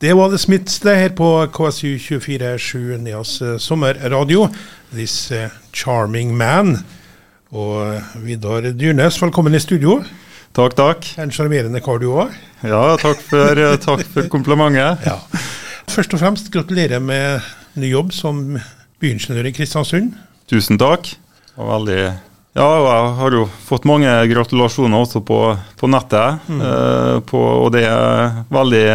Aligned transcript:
Det 0.00 0.14
var 0.16 0.30
The 0.30 0.38
Smiths 0.38 0.78
det 0.80 0.94
her 0.96 1.10
på 1.12 1.26
KSU 1.52 1.98
247 2.00 2.96
Neas 3.04 3.34
eh, 3.42 3.58
sommerradio. 3.60 4.46
This 4.94 5.28
uh, 5.28 5.52
charming 5.76 6.32
man. 6.36 6.78
Og 7.52 7.74
eh, 7.84 8.14
Vidar 8.24 8.70
Dyrnes, 8.72 9.18
velkommen 9.20 9.52
i 9.54 9.60
studio. 9.60 9.98
Takk, 10.56 10.78
takk. 10.78 11.10
En 11.20 11.28
sjarmerende 11.28 11.84
kar 11.84 12.00
du 12.00 12.08
òg. 12.14 12.32
Ja, 12.64 12.96
takk 12.96 13.20
for, 13.28 13.60
eh, 13.60 13.76
takk 13.76 14.06
for 14.08 14.32
komplimentet. 14.32 15.04
Ja. 15.04 15.18
Først 15.92 16.16
og 16.16 16.24
fremst 16.24 16.48
gratulerer 16.48 17.04
med 17.04 17.44
ny 17.76 17.92
jobb 17.92 18.16
som 18.16 18.56
byingeniør 19.04 19.52
i 19.52 19.56
Kristiansund. 19.60 20.14
Tusen 20.48 20.80
takk. 20.80 21.12
Og 21.60 21.74
veldig 21.76 22.02
ja, 22.56 22.66
jeg 22.66 23.10
har 23.20 23.34
jo 23.36 23.44
fått 23.68 23.84
mange 23.86 24.10
gratulasjoner 24.32 25.04
også 25.04 25.20
på, 25.22 25.42
på 25.76 25.92
nettet. 25.92 26.40
Mm. 26.48 26.62
Eh, 26.64 27.16
på, 27.28 27.48
og 27.66 27.74
det 27.76 27.84
er 27.84 28.46
veldig 28.48 28.86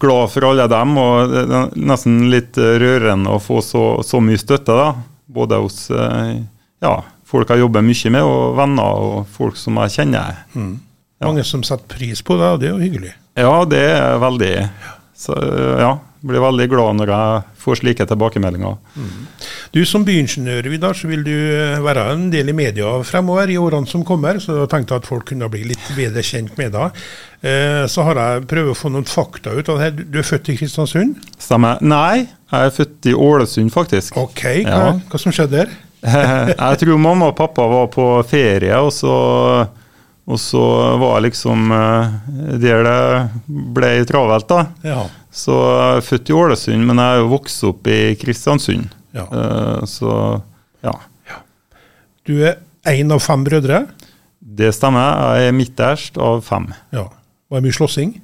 glad 0.00 0.32
for 0.32 0.48
alle 0.50 0.66
dem. 0.70 0.96
og 1.00 1.32
Det 1.32 1.44
er 1.44 1.70
nesten 1.90 2.18
litt 2.32 2.58
rørende 2.58 3.36
å 3.36 3.42
få 3.42 3.60
så, 3.64 3.84
så 4.06 4.20
mye 4.24 4.40
støtte. 4.40 4.74
da, 4.76 4.92
Både 5.28 5.60
hos 5.62 5.88
eh, 5.90 6.38
ja, 6.84 6.94
folk 7.28 7.50
jeg 7.52 7.64
jobber 7.64 7.84
mye 7.84 8.12
med, 8.14 8.26
og 8.26 8.58
venner 8.58 9.08
og 9.08 9.32
folk 9.34 9.58
som 9.60 9.80
jeg 9.84 9.96
kjenner. 9.98 10.44
Mm. 10.54 10.76
Ja. 11.18 11.26
Mange 11.26 11.44
som 11.46 11.64
setter 11.66 11.88
pris 11.90 12.22
på 12.22 12.36
det, 12.38 12.52
og 12.54 12.60
det 12.62 12.70
er 12.70 12.76
jo 12.76 12.84
hyggelig. 12.84 13.14
Ja, 13.38 13.54
det 13.66 13.84
er 13.90 14.20
veldig. 14.22 14.52
Så 15.18 15.34
ja, 15.82 15.96
blir 16.26 16.42
veldig 16.42 16.66
glad 16.70 16.98
når 16.98 17.12
jeg 17.12 17.42
får 17.62 17.78
slike 17.80 18.06
tilbakemeldinger. 18.10 18.76
Mm. 18.98 19.24
Du 19.74 19.80
Som 19.86 20.04
byingeniør 20.06 20.68
Vidar, 20.72 20.96
så 20.98 21.10
vil 21.10 21.24
du 21.26 21.34
eh, 21.34 21.78
være 21.84 22.06
en 22.14 22.28
del 22.32 22.50
i 22.50 22.56
media 22.56 22.90
fremover 23.06 23.50
i 23.52 23.58
årene 23.60 23.86
som 23.90 24.04
kommer, 24.06 24.40
så 24.42 24.62
jeg 24.62 24.70
tenkte 24.72 24.98
at 24.98 25.08
folk 25.08 25.28
kunne 25.30 25.50
bli 25.52 25.66
litt 25.70 25.90
bedre 25.96 26.24
kjent 26.26 26.56
med 26.58 26.74
deg. 26.74 27.02
Eh, 27.42 27.84
så 27.90 28.06
har 28.08 28.18
jeg 28.22 28.46
prøvd 28.50 28.72
å 28.72 28.78
få 28.78 28.92
noen 28.94 29.08
fakta 29.08 29.54
ut 29.54 29.68
av 29.68 29.78
det 29.78 29.84
her. 29.86 29.98
Du 30.08 30.18
er 30.22 30.26
født 30.26 30.52
i 30.52 30.56
Kristiansund? 30.58 31.18
Stemmer. 31.38 31.82
Nei, 31.84 32.26
jeg 32.26 32.70
er 32.70 32.74
født 32.74 33.10
i 33.10 33.14
Ålesund, 33.14 33.74
faktisk. 33.74 34.16
Ok, 34.18 34.44
Hva, 34.64 34.80
ja. 34.88 34.96
hva 35.10 35.20
som 35.22 35.34
skjedde 35.34 35.62
der? 35.62 35.76
jeg 36.54 36.78
tror 36.82 37.00
mamma 37.02 37.32
og 37.32 37.38
pappa 37.38 37.64
var 37.66 37.88
på 37.92 38.06
ferie, 38.30 38.74
og 38.78 38.92
så 38.94 39.14
og 40.28 40.36
så 40.40 40.62
var 41.00 41.22
liksom 41.24 41.70
eh, 41.72 42.16
der 42.60 42.82
det 42.84 42.98
ble 43.48 43.92
travelt, 44.08 44.48
da. 44.50 44.66
Ja. 44.84 45.06
Så 45.32 45.56
jeg 45.56 46.00
er 46.00 46.04
født 46.04 46.28
i 46.28 46.36
Ålesund, 46.36 46.84
men 46.84 47.00
jeg 47.00 47.14
er 47.14 47.22
jo 47.22 47.30
vokst 47.32 47.64
opp 47.64 47.88
i 47.88 48.00
Kristiansund. 48.20 48.90
Ja. 49.16 49.24
Uh, 49.32 49.86
så 49.88 50.12
ja. 50.84 50.92
ja. 51.30 51.40
Du 52.28 52.34
er 52.44 52.58
én 52.92 53.14
av 53.14 53.24
fem 53.24 53.46
brødre? 53.46 53.86
Det 54.38 54.68
stemmer. 54.76 55.38
Jeg 55.38 55.48
er 55.48 55.56
midterst 55.56 56.20
av 56.20 56.44
fem. 56.44 56.68
Ja. 56.92 57.06
Var 57.48 57.62
det 57.62 57.70
mye 57.70 57.78
slåssing? 57.78 58.14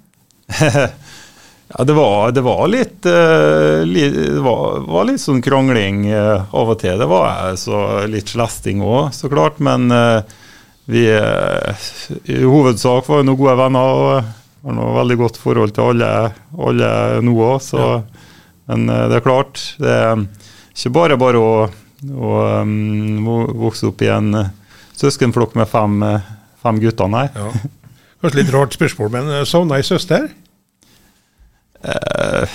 ja, 0.60 1.84
det 1.88 1.96
var, 1.96 2.36
det 2.36 2.44
var 2.44 2.64
litt 2.68 3.08
uh, 3.08 3.80
li, 3.88 4.10
det 4.12 4.44
var, 4.44 4.82
var, 4.84 5.08
litt 5.08 5.24
sånn 5.24 5.40
krangling 5.44 6.04
uh, 6.12 6.44
av 6.52 6.76
og 6.76 6.82
til. 6.84 7.00
Det 7.00 7.08
var 7.08 7.30
jeg, 7.32 7.62
så 7.64 7.84
litt 8.12 8.36
slesting 8.36 8.84
òg, 8.84 9.06
så 9.16 9.32
klart. 9.32 9.62
Men 9.64 9.88
vi 10.90 11.04
i 11.08 12.40
hovedsak 12.44 13.06
var 13.08 13.22
jo 13.24 13.36
gode 13.38 13.54
venner. 13.56 14.00
og 14.04 14.32
har 14.64 14.76
noe 14.78 14.94
veldig 14.96 15.16
godt 15.20 15.38
forhold 15.40 15.74
til 15.76 15.92
alle, 15.92 16.10
alle 16.56 16.90
nå 17.24 17.34
òg. 17.36 17.70
Ja. 17.76 17.88
Men 18.70 18.88
eh, 18.88 19.06
det 19.10 19.18
er 19.18 19.26
klart, 19.26 19.60
det 19.82 19.92
er 19.92 20.22
ikke 20.74 20.94
bare 20.94 21.18
bare 21.20 21.40
å, 21.40 21.50
å 21.68 22.30
um, 22.64 23.28
vokse 23.60 23.90
opp 23.90 24.02
i 24.02 24.10
en 24.12 24.32
søskenflokk 24.96 25.56
med 25.58 25.68
fem, 25.68 26.00
fem 26.64 26.80
gutter, 26.82 27.10
nei. 27.12 27.26
Ja. 27.36 27.50
Kanskje 28.24 28.40
litt 28.40 28.54
rart 28.54 28.76
spørsmål, 28.76 29.12
men 29.12 29.32
savna 29.48 29.80
ei 29.80 29.86
søster? 29.86 30.30
Eh, 31.84 32.52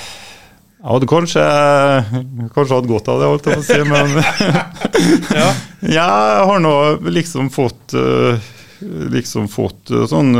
jeg 0.80 0.88
hadde 0.88 1.10
kanskje, 1.12 1.46
kanskje 2.56 2.78
hatt 2.78 2.88
godt 2.88 3.10
av 3.12 3.20
det, 3.20 3.32
holdt 3.34 3.50
jeg 3.50 3.58
på 3.58 3.64
å 3.64 3.68
si, 3.68 3.80
men 3.90 4.14
ja. 5.42 5.50
jeg 5.84 6.46
har 6.52 6.62
nå 6.64 6.76
liksom 7.12 7.50
fått 7.52 7.98
liksom 9.12 9.50
fått 9.52 9.92
sånn 10.08 10.38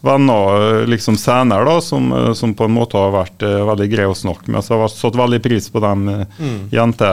venner 0.00 0.86
liksom 0.86 1.16
senere 1.16 1.64
da, 1.64 1.80
som, 1.80 2.34
som, 2.34 2.54
på 2.54 2.64
en 2.64 2.72
måte 2.72 2.96
har 2.96 3.12
vært 3.12 3.42
uh, 3.44 3.60
veldig 3.68 3.88
greie 3.92 4.08
å 4.08 4.16
snakke 4.16 4.48
med. 4.52 4.64
Så 4.64 4.74
jeg 4.74 4.82
har 4.82 4.92
satt 4.92 5.18
veldig 5.20 5.40
pris 5.44 5.68
på 5.72 5.82
de 5.84 5.90
mm. 6.00 6.60
jente, 6.72 7.10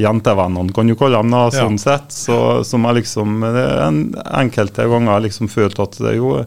jentevennene, 0.00 0.72
kan 0.72 0.88
du 0.88 0.96
kalle 0.96 1.20
dem, 1.20 1.34
da, 1.34 1.42
sånn 1.52 1.76
ja. 1.76 1.82
sett. 1.84 2.14
Så, 2.16 2.38
som 2.64 2.88
jeg 2.88 3.02
liksom 3.02 3.44
en, 3.44 4.00
Enkelte 4.32 4.88
ganger 4.88 5.16
har 5.16 5.26
liksom 5.26 5.52
følt 5.52 5.82
at 5.82 6.00
det 6.00 6.16
jo 6.18 6.38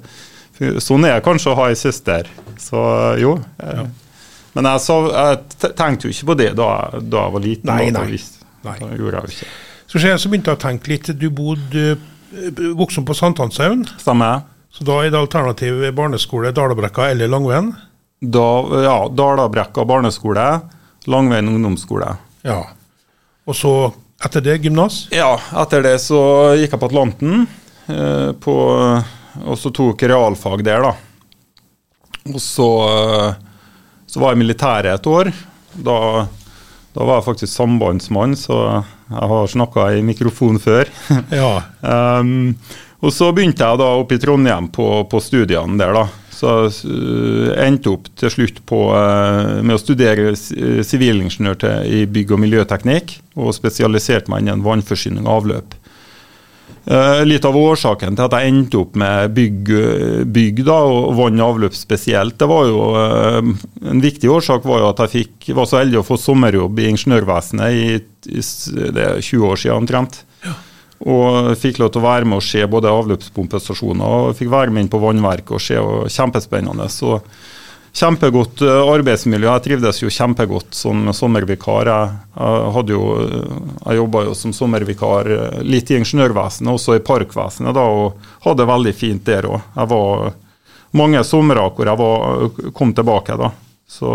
Sånn 0.55 1.03
er 1.03 1.17
det 1.17 1.25
kanskje 1.25 1.51
å 1.51 1.57
ha 1.59 1.65
ei 1.67 1.75
søster. 1.75 2.29
Så 2.63 2.79
jo. 3.19 3.33
Jeg, 3.59 3.81
ja. 3.83 4.04
Men 4.55 4.69
jeg, 4.71 4.83
så, 4.85 4.97
jeg, 5.11 5.71
tenkte 5.75 6.07
jo 6.07 6.15
ikke 6.15 6.29
på 6.31 6.37
det 6.39 6.51
da, 6.57 6.69
da 6.99 7.25
jeg 7.25 7.35
var 7.35 7.43
liten. 7.43 7.71
Nei, 7.71 7.89
nei. 7.91 8.19
nei. 8.65 8.75
Da 8.79 8.91
gjorde 8.95 9.21
jeg 9.21 9.29
jo 9.29 9.33
ikke. 9.35 9.49
Så, 9.85 10.01
så 10.01 10.31
begynte 10.31 10.53
jeg 10.53 10.59
å 10.59 10.63
tenke 10.63 10.93
litt. 10.93 11.09
Du 11.19 11.27
bodde 11.35 11.83
eh, 11.95 12.61
voksen 12.79 13.07
på 13.07 13.17
Sankthanshaugen. 13.17 13.83
Stemmer. 13.99 14.45
Så 14.75 14.87
da 14.87 15.01
er 15.03 15.11
det 15.11 15.19
alternativ 15.19 15.83
barneskole 15.95 16.51
Dalabrekka 16.55 17.09
eller 17.13 17.29
Langveien? 17.31 17.69
Da, 18.19 18.47
ja, 18.83 18.95
Dalabrekka 19.11 19.85
barneskole, 19.87 20.47
Langveien 21.11 21.51
ungdomsskole. 21.51 22.09
Ja. 22.47 22.61
Og 23.45 23.55
så 23.55 23.75
etter 24.25 24.43
det 24.43 24.57
gymnas? 24.63 25.05
Ja, 25.13 25.35
etter 25.61 25.83
det 25.85 25.97
så 26.03 26.19
gikk 26.59 26.73
jeg 26.73 26.81
på 26.81 26.89
Atlanten. 26.89 27.45
Eh, 27.91 28.31
på, 28.41 28.55
og 29.45 29.59
så 29.61 29.71
tok 29.75 30.03
realfag 30.09 30.63
der, 30.65 30.87
da. 30.87 30.93
Og 32.33 32.39
så, 32.41 32.69
eh, 32.89 33.44
så 34.15 34.21
var 34.23 34.31
jeg 34.31 34.39
i 34.39 34.43
militæret 34.45 34.93
et 34.95 35.07
år. 35.11 35.27
Da, 35.75 35.95
da, 36.95 37.03
var 37.03 37.17
jeg 37.17 37.25
faktisk 37.25 37.51
sambandsmann, 37.51 38.37
så 38.39 38.59
jeg 39.11 39.27
har 39.31 39.49
snakka 39.51 39.89
i 39.97 40.05
mikrofon 40.07 40.55
før. 40.63 40.87
Ja. 41.35 41.57
um, 41.83 42.55
Og 43.03 43.11
så 43.11 43.27
begynte 43.35 43.67
jeg 43.67 43.81
da 43.81 43.89
oppe 43.99 44.15
i 44.15 44.21
Trondheim 44.23 44.69
på, 44.71 44.87
på 45.11 45.19
studiene 45.19 45.75
der, 45.81 45.91
da. 45.99 46.05
Så 46.31 46.53
uh, 46.71 47.51
endte 47.59 47.91
opp 47.91 48.07
til 48.15 48.31
slutt 48.31 48.63
på, 48.71 48.79
uh, 48.95 49.59
med 49.59 49.75
å 49.75 49.83
studere 49.83 50.31
sivilingeniør 50.39 51.83
i 51.83 52.05
bygg- 52.07 52.31
og 52.37 52.39
miljøteknikk, 52.45 53.17
og 53.35 53.51
spesialiserte 53.59 54.31
meg 54.31 54.45
innen 54.45 54.63
vannforsyning 54.63 55.27
og 55.27 55.41
avløp. 55.41 55.75
Uh, 56.85 57.23
litt 57.25 57.45
av 57.49 57.55
årsaken 57.57 58.13
til 58.13 58.27
at 58.27 58.35
jeg 58.37 58.51
endte 58.51 58.77
opp 58.77 58.97
med 59.01 59.31
bygg, 59.33 59.71
bygg 60.29 60.59
da, 60.67 60.75
og 60.85 61.15
vann 61.17 61.41
og 61.41 61.55
avløp 61.55 61.73
spesielt, 61.73 62.37
det 62.37 62.45
var 62.51 62.67
jo 62.69 62.83
En 63.89 64.03
viktig 64.03 64.29
årsak 64.29 64.67
var 64.69 64.83
jo 64.83 64.91
at 64.91 65.01
jeg 65.05 65.13
fikk, 65.15 65.49
var 65.57 65.65
så 65.69 65.81
heldig 65.81 66.03
å 66.03 66.05
få 66.05 66.19
sommerjobb 66.21 66.83
i 66.83 66.87
Ingeniørvesenet 66.91 67.73
i, 67.73 67.97
i 68.37 68.45
20 68.45 69.49
år 69.49 69.61
siden 69.63 69.81
omtrent. 69.81 70.21
Og 71.05 71.51
fikk 71.59 71.81
lov 71.81 71.91
til 71.91 72.01
å 72.01 72.07
være 72.07 72.29
med 72.29 72.39
og 72.39 72.45
se 72.45 72.61
både 72.71 72.93
avløpspumpestasjoner 72.93 74.15
og 74.29 74.37
fikk 74.37 74.49
være 74.53 74.71
med 74.71 74.85
inn 74.85 74.91
på 74.93 75.01
vannverket 75.01 75.57
og 75.57 75.61
se. 75.61 75.77
og 75.81 76.07
Kjempespennende. 76.09 76.87
Så 76.89 77.19
kjempegodt 77.95 78.61
eh, 78.61 78.81
arbeidsmiljø. 78.93 79.47
Jeg 79.47 79.63
trivdes 79.65 80.01
jo 80.03 80.11
kjempegodt 80.11 80.75
som 80.75 81.07
sommervikar. 81.15 81.91
Jeg, 81.91 82.89
jo, 82.91 83.03
jeg 83.85 83.99
jobba 84.01 84.25
jo 84.27 84.35
som 84.37 84.55
sommervikar 84.55 85.31
eh, 85.31 85.61
litt 85.63 85.91
i 85.91 85.99
Ingeniørvesenet, 86.01 86.73
også 86.75 86.97
i 86.97 87.05
Parkvesenet, 87.05 87.75
da, 87.77 87.85
og 87.85 88.19
hadde 88.45 88.63
det 88.63 88.71
veldig 88.73 88.95
fint 88.97 89.25
der 89.27 89.47
òg. 89.49 89.63
Jeg 89.77 89.91
var 89.93 90.27
mange 90.95 91.23
somre 91.27 91.63
hvor 91.71 91.91
jeg 91.91 92.01
var, 92.03 92.45
kom 92.75 92.93
tilbake. 92.95 93.39
da. 93.39 93.51
Så, 93.87 94.11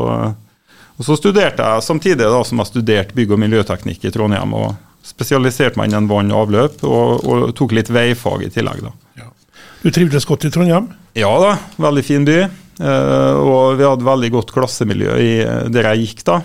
og 0.96 1.06
så 1.06 1.16
studerte 1.16 1.64
jeg 1.64 1.86
samtidig 1.86 2.28
da 2.28 2.44
som 2.44 2.60
jeg 2.60 2.72
studerte 2.72 3.16
bygg- 3.16 3.36
og 3.36 3.44
miljøteknikk 3.44 4.04
i 4.04 4.14
Trondheim. 4.14 4.54
og 4.54 4.78
spesialiserte 5.10 5.80
meg 5.80 5.88
innen 5.88 6.08
vann 6.10 6.32
og 6.32 6.44
avløp, 6.44 6.82
og, 6.84 7.24
og, 7.24 7.44
tok 7.56 7.72
litt 7.72 7.88
veifag 7.92 8.44
i 8.44 8.50
tillegg. 8.52 8.82
da. 8.84 8.92
Ja. 9.22 9.30
Du 9.80 9.88
trivdes 9.90 10.28
godt 10.28 10.44
i 10.44 10.50
Trondheim? 10.52 10.90
Ja 11.16 11.30
da, 11.40 11.54
veldig 11.80 12.04
fin 12.04 12.26
by. 12.28 12.42
Uh, 12.80 13.36
og 13.36 13.78
vi 13.78 13.84
hadde 13.84 14.06
veldig 14.06 14.30
godt 14.32 14.52
klassemiljø 14.56 15.16
i, 15.20 15.32
der 15.68 15.90
jeg 15.90 16.06
gikk 16.06 16.22
da, 16.28 16.38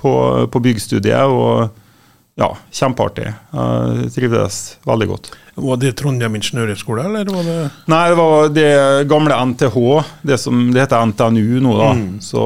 på, 0.00 0.12
på 0.52 0.64
byggstudiet. 0.66 1.24
og 1.24 1.70
ja, 2.40 2.48
kjempeartig. 2.72 3.26
Jeg 3.52 4.10
trivdes 4.14 4.58
veldig 4.88 5.08
godt. 5.10 5.26
Var 5.60 5.80
det 5.82 5.90
Trondheim 5.98 6.38
ingeniørhøgskole, 6.38 7.04
eller 7.10 7.28
var 7.28 7.44
det 7.44 7.56
Nei, 7.90 8.04
det 8.08 8.16
var 8.16 8.52
det 8.54 8.70
gamle 9.10 9.40
NTH. 9.50 9.76
Det 10.30 10.38
som 10.40 10.70
det 10.72 10.86
heter 10.86 11.10
NTNU 11.10 11.60
nå, 11.60 11.74
da. 11.76 11.90
Mm. 11.98 12.06
Så, 12.24 12.44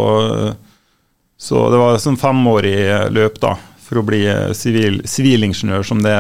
så, 1.39 1.63
det 1.71 1.79
var 1.79 2.03
sånn 2.03 2.19
femårig 2.19 2.75
løp, 3.15 3.39
da 3.45 3.55
for 3.85 4.01
å 4.01 4.07
bli 4.09 4.23
sivil, 4.57 5.03
sivilingeniør, 5.09 5.83
som 5.85 6.01
det 6.03 6.17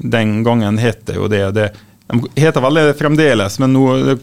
den 0.00 0.40
gangen 0.46 0.78
het. 0.80 1.12
jo 1.12 1.28
det, 1.28 1.42
det 1.52 1.68
de 2.06 2.40
heter 2.40 2.62
vel 2.62 2.78
det 2.78 2.94
fremdeles, 2.94 3.58
men 3.58 3.72
nå 3.74 3.84
det 3.98 4.14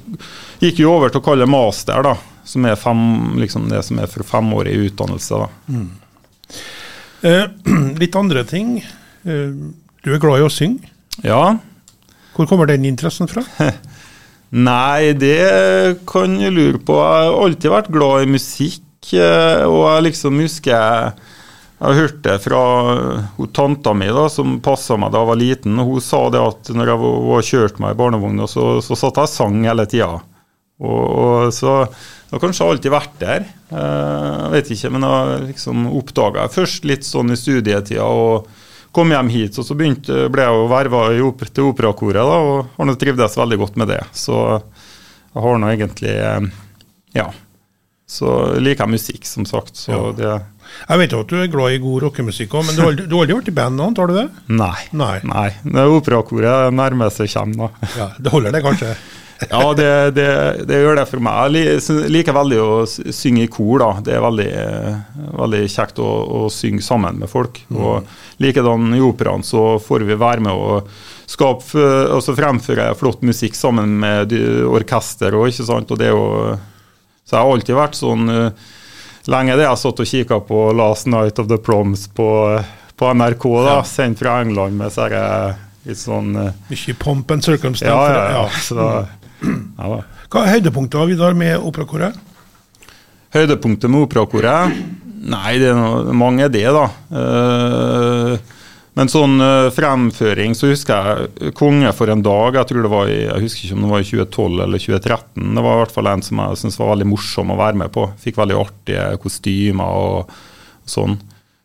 gikk 0.69 0.83
jo 0.83 0.93
over 0.95 1.11
til 1.11 1.21
å 1.21 1.25
kalle 1.25 1.49
master, 1.49 2.03
da, 2.05 2.15
som 2.47 2.65
er 2.69 2.79
fem, 2.79 3.03
liksom 3.41 3.67
det 3.71 3.81
som 3.87 3.99
er 4.01 4.11
for 4.11 4.27
femårig 4.27 4.75
utdannelse. 4.87 5.43
da. 5.43 5.49
Mm. 5.67 5.89
Eh, 7.23 7.45
litt 8.01 8.15
andre 8.19 8.45
ting. 8.47 8.77
Eh, 8.79 9.51
du 10.03 10.11
er 10.11 10.23
glad 10.23 10.41
i 10.41 10.47
å 10.47 10.51
synge. 10.51 10.89
Ja. 11.23 11.57
Hvor 12.33 12.49
kommer 12.49 12.69
den 12.69 12.87
interessen 12.89 13.29
fra? 13.31 13.45
Nei, 14.53 15.13
det 15.17 16.01
kan 16.09 16.35
jeg 16.41 16.53
lure 16.53 16.81
på. 16.81 16.97
Jeg 16.99 17.29
har 17.29 17.37
alltid 17.45 17.73
vært 17.73 17.93
glad 17.93 18.25
i 18.25 18.33
musikk, 18.35 19.13
eh, 19.17 19.63
og 19.65 19.87
jeg 19.87 20.09
liksom 20.11 20.43
husker 20.43 20.75
jeg 20.75 21.31
jeg 21.83 21.91
har 21.91 21.97
hørt 21.99 22.19
det 22.23 22.33
fra 22.39 22.59
hun, 23.35 23.47
tanta 23.51 23.91
mi, 23.97 24.05
da, 24.07 24.29
som 24.31 24.53
passa 24.63 24.95
meg 24.95 25.09
da 25.11 25.19
jeg 25.19 25.27
var 25.27 25.39
liten. 25.41 25.81
Hun 25.83 25.99
sa 25.99 26.21
det 26.31 26.39
at 26.39 26.69
når 26.71 26.91
jeg 26.93 27.01
var, 27.01 27.17
var 27.27 27.47
kjørt 27.47 27.81
meg 27.83 27.91
i 27.91 27.97
barnevogna, 27.99 28.47
så, 28.47 28.77
så 28.79 28.95
satt 28.95 29.19
jeg 29.19 29.27
og 29.27 29.31
sang 29.33 29.57
hele 29.67 29.83
tida. 29.91 30.13
Og, 30.81 31.03
og, 31.05 31.53
så 31.53 31.83
det 31.85 32.33
har 32.33 32.41
kanskje 32.41 32.67
alltid 32.67 32.93
vært 32.93 33.15
der. 33.21 33.45
Eh, 33.69 34.33
jeg 34.39 34.51
vet 34.55 34.71
ikke, 34.75 34.91
men 34.95 35.07
jeg 35.07 35.43
liksom 35.51 35.87
oppdaga 35.93 36.47
først 36.51 36.87
litt 36.89 37.05
sånn 37.07 37.33
i 37.33 37.39
studietida. 37.39 38.07
og 38.07 38.49
kom 38.93 39.09
hjem 39.09 39.29
hit, 39.33 39.57
og 39.57 39.65
så 39.65 39.73
begynte, 39.73 40.27
ble 40.29 40.43
jeg 40.45 40.53
å 40.53 40.67
verva 40.69 41.07
til 41.49 41.69
operakoret 41.71 42.21
da, 42.21 42.35
og 42.45 42.75
har 42.75 42.85
nå 42.85 42.93
trivdes 43.01 43.37
veldig 43.39 43.57
godt 43.57 43.79
med 43.81 43.89
det. 43.89 44.01
Så 44.13 44.35
jeg 44.53 45.45
har 45.45 45.57
nå 45.57 45.71
egentlig 45.71 46.13
eh, 46.13 46.51
Ja. 47.17 47.31
Så 48.13 48.29
liker 48.61 48.83
jeg 48.83 48.93
musikk, 48.93 49.23
som 49.25 49.47
sagt. 49.49 49.77
Så 49.79 49.93
ja. 49.95 50.11
det 50.17 50.33
jeg 50.73 50.99
vet 50.99 51.13
at 51.15 51.29
du 51.29 51.35
er 51.39 51.49
glad 51.51 51.75
i 51.75 51.81
god 51.81 52.05
rockemusikk 52.07 52.53
òg, 52.57 52.67
men 52.67 52.75
du 52.75 52.81
har, 52.81 52.91
aldri, 52.91 53.05
du 53.07 53.15
har 53.15 53.25
aldri 53.25 53.37
vært 53.37 53.49
i 53.51 53.55
band 53.57 53.83
Annet, 53.83 53.97
tar 53.99 54.09
du 54.09 54.15
det? 54.17 54.25
Nei. 54.61 54.79
Nei. 54.95 55.17
Nei. 55.29 55.49
Det 55.65 55.83
er 55.83 55.97
operakoret 55.97 56.75
nærmeste 56.75 57.27
kommer, 57.33 57.67
da. 57.73 57.91
Ja, 57.97 58.07
det 58.17 58.33
holder 58.33 58.55
det 58.55 58.63
kanskje? 58.65 58.95
ja, 59.49 59.73
det, 59.73 60.11
det, 60.17 60.27
det, 60.69 60.79
gjør 60.83 60.99
det 60.99 61.05
for 61.09 61.23
meg. 61.23 61.55
Jeg 61.57 62.09
liker 62.13 62.35
veldig 62.35 62.59
å 62.63 62.73
synge 62.87 63.45
i 63.45 63.51
kor. 63.51 63.81
da. 63.81 63.89
Det 64.05 64.15
er 64.15 64.23
veldig, 64.23 64.51
veldig 65.39 65.63
kjekt 65.71 66.01
å, 66.03 66.09
å, 66.09 66.43
synge 66.53 66.85
sammen 66.85 67.19
med 67.23 67.31
folk. 67.31 67.59
Mm. 67.69 67.79
Og 67.79 68.43
Likedan 68.43 68.93
i 68.97 69.01
operaen 69.03 69.45
så 69.45 69.77
får 69.83 70.07
vi 70.07 70.19
være 70.19 70.45
med 70.45 70.53
å 70.53 70.83
skape, 71.29 71.81
altså 72.13 72.35
fremføre 72.37 72.91
flott 72.99 73.23
musikk 73.25 73.57
sammen 73.57 73.97
med 74.03 74.35
orkester. 74.69 75.35
Og, 75.39 75.49
ikke 75.51 75.67
sant? 75.67 75.91
Og 75.91 75.99
det 75.99 76.11
er 76.11 76.15
jo, 76.15 76.55
så 77.23 77.37
jeg 77.37 77.41
har 77.41 77.57
alltid 77.57 77.79
vært 77.79 77.99
sånn 77.99 78.31
lenge 79.31 79.55
det 79.55 79.63
jeg 79.63 79.71
har 79.71 79.79
satt 79.79 80.01
og 80.03 80.09
kikka 80.09 80.39
på 80.47 80.63
'Last 80.75 81.07
Night 81.07 81.39
of 81.39 81.47
the 81.47 81.57
Proms' 81.57 82.09
på, 82.11 82.29
på 82.99 83.13
NRK, 83.13 83.45
da, 83.63 83.75
ja. 83.77 83.83
sendt 83.87 84.19
fra 84.19 84.41
England 84.41 84.77
med 84.77 84.91
så 84.91 85.07
litt 85.83 85.99
sånn 85.99 86.35
uh, 86.35 86.51
Mye 86.69 86.95
pomp 86.99 87.31
and 87.31 87.43
circumstance. 87.43 87.91
Ja, 87.91 88.03
ja, 88.11 88.25
ja. 88.31 88.49
Så, 88.63 89.05
ja 89.79 90.01
Hva 90.31 90.43
er 90.43 90.57
høydepunktet 90.57 91.11
Vidar, 91.11 91.37
med 91.37 91.57
operakoret? 91.59 92.17
Høydepunktet 93.33 93.89
med 93.89 94.05
operakoret? 94.05 94.75
Nei, 95.23 95.55
det 95.61 95.71
er 95.71 95.77
noe, 95.79 96.13
mange 96.15 96.49
det, 96.51 96.65
da. 96.75 96.87
Uh, 97.13 98.35
men 98.93 99.09
sånn 99.09 99.39
uh, 99.41 99.71
fremføring, 99.73 100.53
så 100.57 100.69
husker 100.69 100.93
jeg 100.93 101.53
'Konge 101.57 101.93
for 101.95 102.11
en 102.11 102.21
dag'. 102.25 102.59
Jeg 102.59 102.69
tror 102.69 102.85
det 102.85 102.91
var 102.91 103.09
i, 103.09 103.21
jeg 103.23 103.45
husker 103.45 103.65
ikke 103.65 103.77
om 103.77 103.85
det 103.85 103.93
var 103.93 104.03
i 104.03 104.09
2012 104.09 104.65
eller 104.67 104.83
2013. 104.83 105.55
Det 105.55 105.63
var 105.65 105.77
i 105.77 105.81
hvert 105.81 105.95
fall 105.95 106.09
en 106.11 106.25
som 106.27 106.41
jeg 106.43 106.59
syntes 106.61 106.79
var 106.81 106.91
veldig 106.91 107.09
morsom 107.09 107.53
å 107.53 107.59
være 107.61 107.79
med 107.85 107.93
på. 107.95 108.05
Fikk 108.25 108.41
veldig 108.41 108.59
artige 108.59 109.07
kostymer 109.23 110.03
og, 110.03 110.35
sånn. 110.85 111.17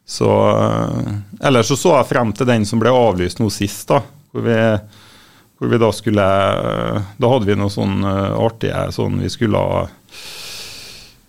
Så 0.08 0.30
uh, 0.30 1.10
Ellers 1.44 1.68
så 1.68 1.76
så 1.76 1.98
jeg 1.98 2.10
frem 2.14 2.32
til 2.32 2.48
den 2.48 2.64
som 2.64 2.80
ble 2.80 2.94
avlyst 2.94 3.42
nå 3.42 3.50
sist, 3.52 3.90
da. 3.90 4.00
Hvor 4.32 4.46
vi, 4.46 4.56
hvor 5.58 5.72
vi 5.72 5.80
da 5.82 5.90
skulle 5.94 6.22
uh, 6.22 7.06
Da 7.18 7.30
hadde 7.32 7.48
vi 7.48 7.58
noe 7.58 7.72
sånn 7.72 8.04
artige 8.06 8.84
sånn 8.94 9.18
Vi 9.24 9.30
skulle 9.32 9.58
ha 9.58 9.84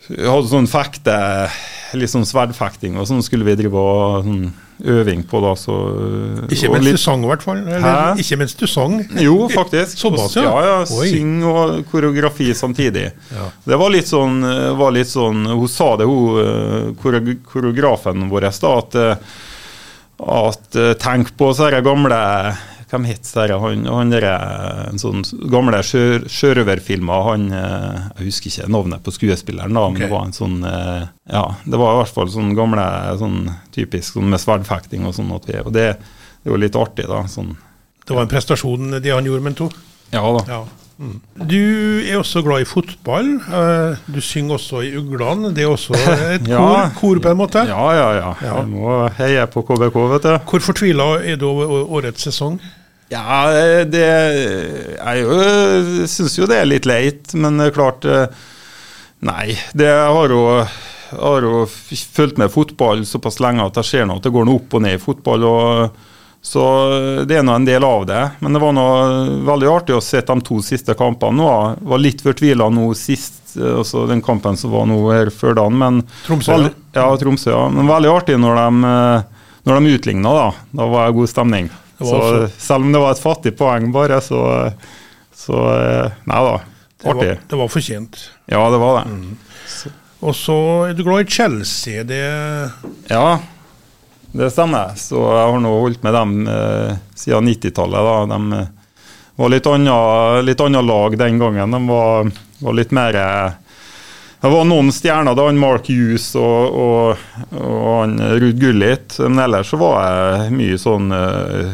Vi 0.06 0.22
hadde 0.22 0.52
sånn 0.52 0.70
fekte 0.70 1.18
Litt 1.98 2.12
sånn 2.12 2.28
sverdfekting, 2.30 3.00
og 3.02 3.08
sånn 3.10 3.24
skulle 3.26 3.48
vi 3.48 3.56
drive 3.58 3.81
og 3.81 4.28
sånn 4.28 4.44
øving 4.84 5.24
på. 5.24 5.42
da. 5.42 5.56
Så, 5.56 5.76
ikke 6.50 6.72
mens 6.74 6.86
litt... 6.86 6.98
du 6.98 7.02
sang, 7.02 7.24
i 7.24 7.30
hvert 7.30 7.44
fall? 7.44 7.62
Eller, 7.66 8.20
ikke 8.22 8.40
mens 8.40 8.56
du 8.60 8.66
sang? 8.70 9.00
Jo, 9.20 9.38
faktisk. 9.52 9.98
Såpass, 10.04 10.38
ja. 10.40 10.46
ja, 10.48 10.62
ja 10.70 10.80
Syng 10.88 11.44
og 11.48 11.84
koreografi 11.92 12.52
samtidig. 12.56 13.10
Ja. 13.34 13.50
Det 13.66 13.80
var 13.80 13.94
litt, 13.94 14.10
sånn, 14.10 14.42
var 14.80 14.96
litt 14.96 15.12
sånn 15.12 15.46
Hun 15.50 15.70
sa 15.72 15.92
det, 16.00 16.08
hun 16.10 16.42
eh, 16.44 16.90
koreografen 17.00 18.30
vår, 18.32 18.50
da, 18.50 18.74
at, 18.78 19.00
eh, 19.00 19.38
at 20.40 20.80
eh, 20.80 20.94
tenk 21.00 21.34
på 21.40 21.52
disse 21.54 21.84
gamle 21.86 22.20
hvem 22.89 23.06
het 23.09 23.30
det? 23.36 23.56
Han, 23.62 23.86
han 23.86 24.13
der, 24.13 24.25
en 24.89 25.01
sånn 25.01 25.24
gamle 25.51 25.80
sjørøverfilmer. 25.86 27.25
Han 27.30 27.47
Jeg 27.53 28.25
husker 28.25 28.51
ikke 28.51 28.71
navnet 28.74 29.06
på 29.06 29.13
skuespilleren, 29.13 29.77
da, 29.77 29.86
men 29.89 30.01
det 30.03 30.12
var 30.12 30.27
en 30.27 30.36
sånn 30.36 30.59
Ja, 30.65 31.45
det 31.65 31.80
var 31.81 31.95
i 31.95 32.01
hvert 32.01 32.15
fall 32.18 32.31
sånn 32.33 32.56
gamle 32.57 32.86
sånn 33.21 33.39
typisk 33.75 34.18
sånn 34.18 34.30
med 34.33 34.41
sverdfekting 34.41 35.06
og 35.06 35.15
sånn. 35.18 35.31
Og 35.36 35.45
det, 35.45 35.95
det 36.44 36.50
var 36.53 36.62
litt 36.62 36.77
artig, 36.80 37.07
da. 37.09 37.24
Sånn. 37.30 37.56
Det 38.06 38.15
var 38.18 38.25
en 38.25 38.31
prestasjon, 38.31 38.97
det 38.97 39.13
han 39.13 39.27
gjorde, 39.30 39.45
men 39.45 39.57
to? 39.57 39.69
Ja 40.09 40.25
da. 40.39 40.45
Ja. 40.50 40.63
Mm. 41.00 41.19
Du 41.48 41.62
er 42.04 42.18
også 42.19 42.42
glad 42.44 42.66
i 42.66 42.68
fotball. 42.68 43.30
Du 44.12 44.19
synger 44.19 44.57
også 44.57 44.81
i 44.84 44.90
Uglene. 45.00 45.54
Det 45.56 45.63
er 45.63 45.72
også 45.72 45.96
et 46.36 46.50
ja. 46.50 46.60
kor, 46.60 46.92
kor, 46.98 47.22
på 47.24 47.31
en 47.31 47.40
måte? 47.40 47.63
Ja, 47.69 47.86
ja, 47.96 48.10
ja. 48.18 48.34
ja. 48.44 48.57
Jeg 48.60 48.72
må 48.74 48.98
heie 49.19 49.46
på 49.48 49.63
KBK, 49.63 49.96
vet 50.16 50.28
du. 50.28 50.34
Hvor 50.51 50.68
fortvila 50.68 51.07
er 51.24 51.40
du 51.40 51.48
over 51.54 51.96
årets 52.01 52.28
sesong? 52.28 52.60
Ja, 53.10 53.48
det 53.90 54.04
Jeg 54.06 56.10
syns 56.12 56.36
jo 56.38 56.46
det 56.50 56.60
er 56.60 56.69
litt 56.69 56.86
leit, 56.86 57.34
men 57.34 57.57
klart 57.74 58.06
eh, 58.06 58.28
Nei. 59.25 59.56
Det 59.74 59.90
har 59.90 60.36
jo 60.36 60.44
har 61.10 61.42
jo 61.42 61.63
fulgt 61.66 62.38
med 62.38 62.51
fotball 62.54 63.01
såpass 63.07 63.40
lenge 63.42 63.66
at 63.66 63.80
jeg 63.81 63.88
ser 63.88 64.06
noe. 64.06 64.22
det 64.22 64.30
går 64.30 64.46
noe 64.46 64.62
opp 64.62 64.75
og 64.78 64.84
ned 64.86 65.00
i 65.00 65.01
fotball. 65.01 65.46
og 65.48 66.09
så 66.41 66.63
det 67.27 67.36
er 67.36 67.44
nå 67.44 67.57
en 67.59 67.68
del 67.68 67.83
av 67.83 68.06
det. 68.07 68.21
Men 68.39 68.56
det 68.56 68.62
var 68.63 68.75
nå 68.75 68.86
veldig 69.47 69.68
artig 69.69 69.97
å 69.97 70.03
se 70.03 70.21
de 70.25 70.38
to 70.45 70.62
siste 70.63 70.95
kampene. 70.97 71.36
Nå 71.36 71.50
var 71.91 72.01
litt 72.01 72.24
fortvila 72.24 72.69
nå 72.71 72.88
sist, 72.97 73.57
altså 73.59 74.06
den 74.09 74.24
kampen 74.24 74.57
som 74.57 74.71
var 74.71 74.88
nå 74.88 75.01
her 75.12 75.33
før 75.36 75.57
dagen. 75.59 75.77
Men, 75.81 76.00
Tromsø? 76.25 76.56
Veldig, 76.56 76.71
ja, 76.95 77.09
Tromsø, 77.19 77.51
ja. 77.51 77.68
Men 77.75 77.91
veldig 77.91 78.13
artig 78.13 78.39
når 78.39 78.62
de, 78.62 78.94
eh, 78.94 79.51
når 79.68 79.80
de 79.80 80.00
utligna, 80.00 80.33
da. 80.39 80.47
Da 80.80 80.89
var 80.95 81.06
det 81.09 81.19
god 81.19 81.33
stemning. 81.36 81.69
Så 82.00 82.47
selv 82.56 82.88
om 82.88 82.94
det 82.95 83.03
var 83.03 83.12
et 83.12 83.21
fattig 83.21 83.56
poeng 83.59 83.91
bare, 83.91 84.21
så, 84.24 84.41
så 85.36 85.63
eh, 85.75 86.19
Nei 86.31 86.41
da. 86.47 86.57
Artig. 87.00 87.19
Det 87.19 87.36
var, 87.36 87.45
det 87.51 87.63
var 87.65 87.71
fortjent. 87.75 88.25
Ja, 88.51 88.63
det 88.71 88.80
var 88.80 89.01
det. 89.01 89.12
Mm. 89.12 89.94
Og 90.19 90.36
så 90.36 90.56
er 90.88 90.95
du 90.95 91.03
glad 91.03 91.27
i 91.27 91.31
Chelsea. 91.31 92.03
Det 92.07 92.24
Ja, 93.12 93.39
det 94.31 94.52
stemmer. 94.54 94.94
Så 95.00 95.20
jeg 95.20 95.48
har 95.52 95.64
nå 95.64 95.72
holdt 95.81 96.04
med 96.06 96.14
dem 96.14 96.36
eh, 96.48 96.92
siden 97.18 97.50
90-tallet. 97.50 98.30
De 98.30 98.60
eh, 98.60 98.68
var 99.40 99.54
litt 99.54 99.68
annet, 99.72 100.46
litt 100.46 100.62
annet 100.62 100.86
lag 100.86 101.18
den 101.18 101.42
gangen. 101.42 101.72
De 101.72 101.81
var, 101.88 102.31
var 102.60 102.78
litt 102.78 102.96
mer 102.96 103.18
eh, 103.18 103.58
det 104.40 104.48
var 104.48 104.64
noen 104.64 104.88
stjerner, 104.96 105.36
da, 105.36 105.50
han 105.50 105.58
Mark 105.60 105.90
Hughes 105.92 106.30
og, 106.40 106.76
og, 106.80 107.24
og 107.60 107.90
han 107.98 108.13
Ruud 108.39 108.62
Gullit. 108.62 109.18
Men 109.20 109.42
ellers 109.44 109.74
så 109.74 109.80
var 109.82 109.98
jeg 110.06 110.53
mye 110.56 110.77
sånn 110.80 111.12
eh, 111.12 111.74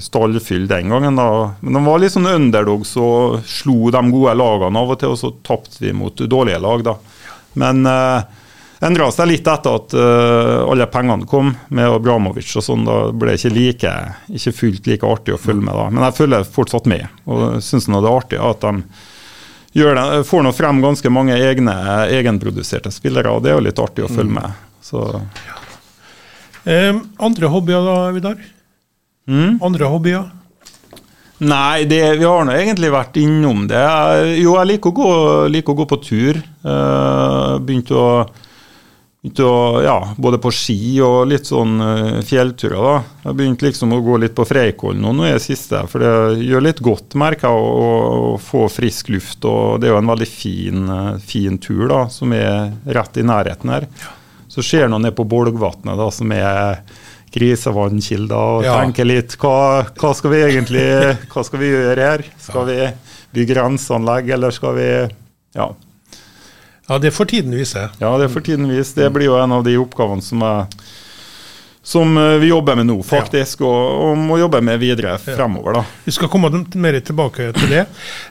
stallfyll 0.00 0.64
den 0.70 0.88
gangen. 0.94 1.20
da. 1.20 1.52
Men 1.60 1.76
de 1.76 1.84
var 1.84 2.00
litt 2.00 2.14
sånn 2.14 2.30
underdogs 2.30 2.94
og 2.96 3.42
slo 3.44 3.92
de 3.92 4.02
gode 4.14 4.32
lagene 4.38 4.80
av 4.80 4.94
og 4.94 5.00
til, 5.02 5.12
og 5.12 5.20
så 5.20 5.34
tapte 5.44 5.82
vi 5.82 5.92
mot 5.92 6.16
dårlige 6.16 6.62
lag. 6.64 6.86
da. 6.86 6.96
Men 7.60 7.84
uh, 7.84 8.24
endra 8.84 9.08
seg 9.14 9.30
litt 9.30 9.48
etter 9.48 9.78
at 9.78 9.94
uh, 9.96 10.66
alle 10.68 10.88
pengene 10.92 11.28
kom, 11.28 11.54
med 11.68 11.88
Abramovic 11.88 12.50
og 12.58 12.64
sånn. 12.66 12.86
Da 12.88 12.98
ble 13.12 13.34
det 13.34 13.40
ikke 13.40 13.54
like, 13.56 13.92
ikke 14.40 14.54
fullt 14.60 14.90
like 14.90 15.10
artig 15.10 15.36
å 15.36 15.40
følge 15.40 15.64
med 15.64 15.78
da. 15.78 15.88
Men 15.90 16.08
jeg 16.08 16.18
følger 16.20 16.48
fortsatt 16.58 16.88
med, 16.90 17.06
og 17.24 17.60
syns 17.64 17.88
det 17.88 18.00
er 18.00 18.10
artig 18.12 18.42
at 18.42 18.66
de 18.66 18.74
gjør 19.76 19.98
det, 19.98 20.24
får 20.28 20.44
nå 20.44 20.52
frem 20.56 20.80
ganske 20.84 21.12
mange 21.12 21.36
egne 21.36 21.74
egenproduserte 22.08 22.92
spillere, 22.94 23.32
og 23.32 23.44
det 23.44 23.52
er 23.52 23.58
jo 23.58 23.66
litt 23.66 23.82
artig 23.82 24.06
å 24.06 24.12
følge 24.12 24.32
mm. 24.32 24.38
med. 24.38 24.64
Så. 24.86 25.02
Um, 26.66 27.02
andre 27.28 27.50
hobbyer 27.52 27.84
da, 27.84 27.98
Vidar? 28.14 28.40
Mm. 29.28 29.58
Andre 29.62 29.90
hobbyer? 29.90 30.26
Nei, 31.44 31.84
det, 31.84 32.00
vi 32.16 32.24
har 32.24 32.46
nå 32.48 32.54
egentlig 32.56 32.88
vært 32.94 33.18
innom 33.20 33.66
det. 33.68 33.84
Jo, 34.40 34.54
jeg 34.56 34.70
liker 34.70 34.92
å 34.92 34.96
gå, 34.96 35.10
liker 35.52 35.74
å 35.74 35.80
gå 35.82 35.86
på 35.90 35.98
tur. 36.00 36.40
Uh, 36.64 37.58
begynte 37.60 37.98
å, 38.00 38.08
å 39.42 39.82
Ja, 39.82 39.96
både 40.16 40.38
på 40.42 40.52
ski 40.54 40.98
og 41.04 41.26
litt 41.30 41.48
sånn 41.48 41.80
uh, 41.80 42.18
fjellturer, 42.26 42.76
da. 42.76 42.96
Jeg 43.26 43.38
begynte 43.38 43.66
liksom 43.66 43.94
å 43.96 44.02
gå 44.04 44.18
litt 44.22 44.36
på 44.36 44.46
Freikollen 44.46 45.02
nå, 45.02 45.14
nå 45.16 45.26
er 45.26 45.38
det 45.38 45.44
siste, 45.46 45.82
for 45.90 46.04
det 46.04 46.44
gjør 46.46 46.66
litt 46.68 46.82
godt, 46.84 47.16
merker 47.18 47.48
jeg, 47.48 47.64
å, 47.64 47.88
å, 48.34 48.36
få 48.42 48.66
frisk 48.72 49.10
luft. 49.14 49.44
Og 49.48 49.80
det 49.80 49.88
er 49.90 49.96
jo 49.96 50.02
en 50.02 50.12
veldig 50.12 50.30
fin, 50.30 50.86
uh, 50.90 51.16
fin 51.22 51.58
tur, 51.62 51.86
da, 51.90 52.04
som 52.12 52.34
er 52.36 52.72
rett 52.98 53.18
i 53.18 53.26
nærheten 53.26 53.74
her. 53.74 53.88
Så 54.52 54.64
ser 54.64 54.88
noen 54.88 55.08
ned 55.08 55.16
på 55.16 55.26
Bolgvatnet, 55.28 55.98
da, 55.98 56.10
som 56.14 56.32
er 56.32 56.84
grisevannkilder 57.36 58.60
og 58.60 58.64
ja. 58.64 58.76
tenker 58.80 59.08
litt 59.08 59.34
hva, 59.42 59.84
hva, 59.98 60.12
skal 60.16 60.32
vi 60.32 60.44
egentlig 60.46 60.86
hva 61.32 61.42
skal 61.44 61.60
vi 61.60 61.72
gjøre 61.72 62.06
her? 62.10 62.24
Skal 62.40 62.68
vi 62.70 62.78
bygge 63.36 63.58
renseanlegg, 63.60 64.30
eller 64.38 64.54
skal 64.54 64.78
vi 64.78 64.88
Ja. 65.56 65.72
Ja, 66.88 66.98
det 67.02 67.10
får 67.10 67.24
tiden 67.24 67.54
vise. 67.56 67.88
Ja, 67.98 68.18
det 68.18 68.28
får 68.30 68.40
tiden 68.46 68.68
vise. 68.70 68.94
Det 69.00 69.10
blir 69.10 69.26
jo 69.26 69.40
en 69.40 69.52
av 69.52 69.64
de 69.66 69.74
oppgavene 69.80 70.22
som 70.22 70.42
er, 70.46 70.68
som 71.82 72.12
eh, 72.18 72.36
vi 72.38 72.52
jobber 72.52 72.78
med 72.78 72.86
nå, 72.86 72.94
faktisk, 73.02 73.64
og, 73.66 73.88
og 74.04 74.20
må 74.22 74.38
jobbe 74.38 74.60
med 74.62 74.78
videre 74.78 75.16
fremover. 75.18 75.80
da. 75.80 75.82
Vi 76.04 76.14
skal 76.14 76.30
komme 76.30 76.50
mer 76.78 77.00
tilbake 77.02 77.48
til 77.58 77.74
det. 77.74 77.82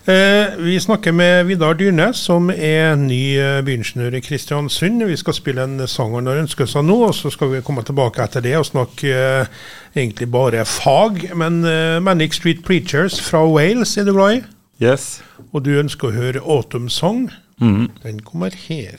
Eh, 0.07 0.55
vi 0.63 0.77
snakker 0.79 1.11
med 1.11 1.51
Vidar 1.51 1.75
Dyrne, 1.75 2.13
som 2.15 2.47
er 2.47 2.95
ny 2.99 3.21
eh, 3.35 3.59
byingeniør 3.67 4.15
i 4.15 4.23
Kristiansund. 4.23 5.03
Vi 5.03 5.19
skal 5.19 5.35
spille 5.35 5.67
en 5.67 5.87
sang 5.91 6.15
han 6.15 6.31
har 6.31 6.39
ønsket 6.45 6.71
seg 6.71 6.87
nå, 6.87 7.01
og 7.09 7.15
så 7.15 7.31
skal 7.35 7.51
vi 7.57 7.63
komme 7.63 7.83
tilbake 7.83 8.23
etter 8.23 8.43
det 8.43 8.55
og 8.59 8.69
snakke 8.71 9.11
eh, 9.11 9.55
egentlig 9.99 10.31
bare 10.31 10.63
fag. 10.63 11.25
Men 11.35 11.59
eh, 11.67 11.99
Manic 11.99 12.39
Street 12.39 12.63
Preachers 12.63 13.19
fra 13.19 13.43
Wales 13.51 13.97
er 13.99 14.07
du 14.07 14.15
glad 14.15 14.39
i? 14.39 14.43
Yes. 14.83 15.17
Og 15.51 15.63
du 15.67 15.75
ønsker 15.79 16.07
å 16.07 16.15
høre 16.15 16.43
Autumn 16.43 16.87
Song. 16.91 17.27
Mm. 17.61 17.89
Den 18.03 18.19
kommer 18.25 18.51
her. 18.67 18.97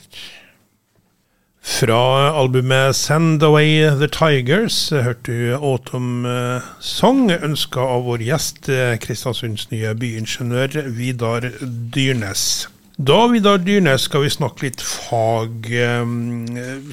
Fra 1.67 2.31
albumet 2.39 2.95
'Send 2.95 3.43
Away 3.43 3.89
The 3.99 4.07
Tigers' 4.07 4.89
hørte 5.03 5.25
du 5.31 5.55
Autumn 5.57 6.25
eh, 6.25 6.61
Song, 6.79 7.27
ønska 7.31 7.81
av 7.83 8.05
vår 8.07 8.23
gjest 8.23 8.69
eh, 8.71 8.95
Kristiansunds 9.03 9.67
nye 9.71 9.91
byingeniør 9.99 10.87
Vidar 10.95 11.49
Dyrnes. 11.93 12.67
Da 12.97 13.27
Vidar 13.27 13.57
Dyrnes, 13.61 14.07
skal 14.07 14.23
vi 14.23 14.29
snakke 14.31 14.63
litt 14.69 14.81
fag. 14.81 15.67
eh, 15.67 16.07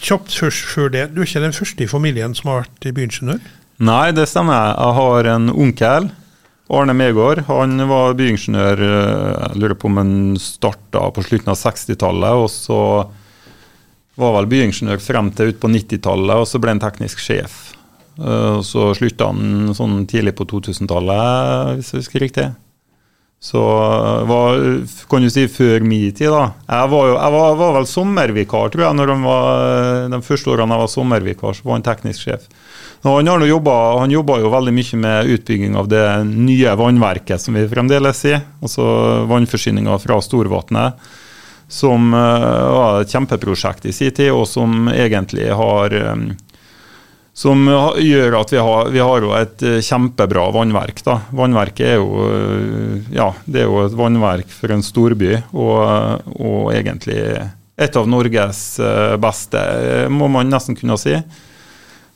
Kjapt 0.02 0.34
først 0.42 0.66
før 0.74 0.90
det. 0.90 1.06
Du 1.14 1.22
er 1.22 1.28
ikke 1.30 1.44
den 1.46 1.54
første 1.56 1.84
i 1.84 1.86
familien 1.94 2.34
som 2.34 2.50
har 2.50 2.64
vært 2.66 2.90
byingeniør? 2.98 3.40
Nei, 3.78 4.10
det 4.12 4.26
stemmer. 4.28 4.74
Jeg 4.74 4.98
har 4.98 5.30
en 5.36 5.48
onkel, 5.54 6.10
Arne 6.72 6.94
Megård. 6.96 7.42
Han 7.48 7.76
var 7.88 8.16
byingeniør, 8.16 8.80
eh, 8.80 9.48
jeg 9.50 9.60
lurer 9.60 9.76
på 9.76 9.90
om 9.90 10.00
han 10.00 10.14
starta 10.40 11.10
på 11.12 11.24
slutten 11.24 11.52
av 11.52 11.60
60-tallet. 11.60 12.32
og 12.32 12.48
så 12.50 13.06
var 14.16 14.36
vel 14.38 14.46
byingeniør 14.46 15.00
frem 15.02 15.30
til 15.34 15.52
ut 15.52 15.60
på 15.60 15.68
90-tallet, 15.68 16.36
og 16.38 16.46
så 16.46 16.60
ble 16.62 16.70
han 16.70 16.82
teknisk 16.82 17.18
sjef. 17.18 17.74
Uh, 18.14 18.62
Så 18.62 18.94
slutta 18.94 19.26
han 19.26 19.74
sånn 19.74 20.06
tidlig 20.06 20.36
på 20.38 20.46
2000-tallet, 20.46 21.80
hvis 21.80 21.90
jeg 21.92 22.04
husker 22.04 22.22
riktig. 22.22 22.44
Så 23.42 23.58
uh, 23.58 24.22
var, 24.24 24.60
kan 25.10 25.20
du 25.26 25.28
si 25.28 25.48
før 25.50 25.82
min 25.82 26.14
tid, 26.14 26.30
da. 26.30 26.54
Jeg 26.70 26.92
var, 26.94 27.08
jo, 27.10 27.16
jeg 27.18 27.34
var, 27.34 27.58
var 27.58 27.74
vel 27.80 27.90
sommervikar, 27.90 28.70
tror 28.70 28.86
jeg. 28.86 29.18
var, 29.26 30.08
De 30.14 30.22
første 30.22 30.54
årene 30.54 30.78
jeg 30.78 30.84
var 30.86 30.94
sommervikar, 30.94 31.58
så 31.58 31.66
var 31.66 31.80
han 31.80 31.88
teknisk 31.90 32.22
sjef. 32.22 32.46
Han, 33.04 33.28
har 33.28 33.44
jobba 34.08 34.38
jo 34.40 34.48
veldig 34.48 34.72
mye 34.72 34.96
med 34.96 35.34
utbygging 35.34 35.74
av 35.76 35.90
det 35.92 36.06
nye 36.24 36.72
vannverket, 36.80 37.42
som 37.42 37.56
vi 37.56 37.66
fremdeles 37.68 38.22
sier. 38.24 38.40
Altså 38.64 38.86
vannforsyninga 39.28 39.98
fra 40.00 40.16
Storvatnet 40.24 41.04
som 41.68 42.14
uh, 42.14 42.72
var 42.72 43.02
et 43.02 43.12
kjempeprosjekt 43.12 43.84
i 43.88 43.92
sin 43.92 44.12
tid, 44.14 44.32
og 44.32 44.46
som 44.48 44.88
egentlig 44.92 45.50
har 45.52 45.94
um, 46.14 46.30
som 47.34 47.64
gjør 47.98 48.36
at 48.38 48.52
vi 48.54 48.60
har, 48.62 48.90
vi 48.94 49.02
har 49.02 49.28
et 49.40 49.64
uh, 49.66 49.78
kjempebra 49.84 50.48
vannverk. 50.54 51.04
da. 51.04 51.20
Vannverket 51.34 51.86
er 51.88 51.96
jo, 51.98 52.28
ja, 53.12 53.32
er 53.52 53.66
jo 53.66 53.80
et 53.84 53.96
vannverk 53.98 54.52
for 54.54 54.72
en 54.72 54.84
storby, 54.86 55.34
og, 55.52 56.30
og 56.38 56.70
egentlig 56.72 57.20
et 57.74 57.96
av 57.98 58.06
Norges 58.06 58.78
beste, 59.18 59.60
må 60.08 60.30
man 60.30 60.48
nesten 60.48 60.78
kunne 60.78 60.96
si. 61.00 61.18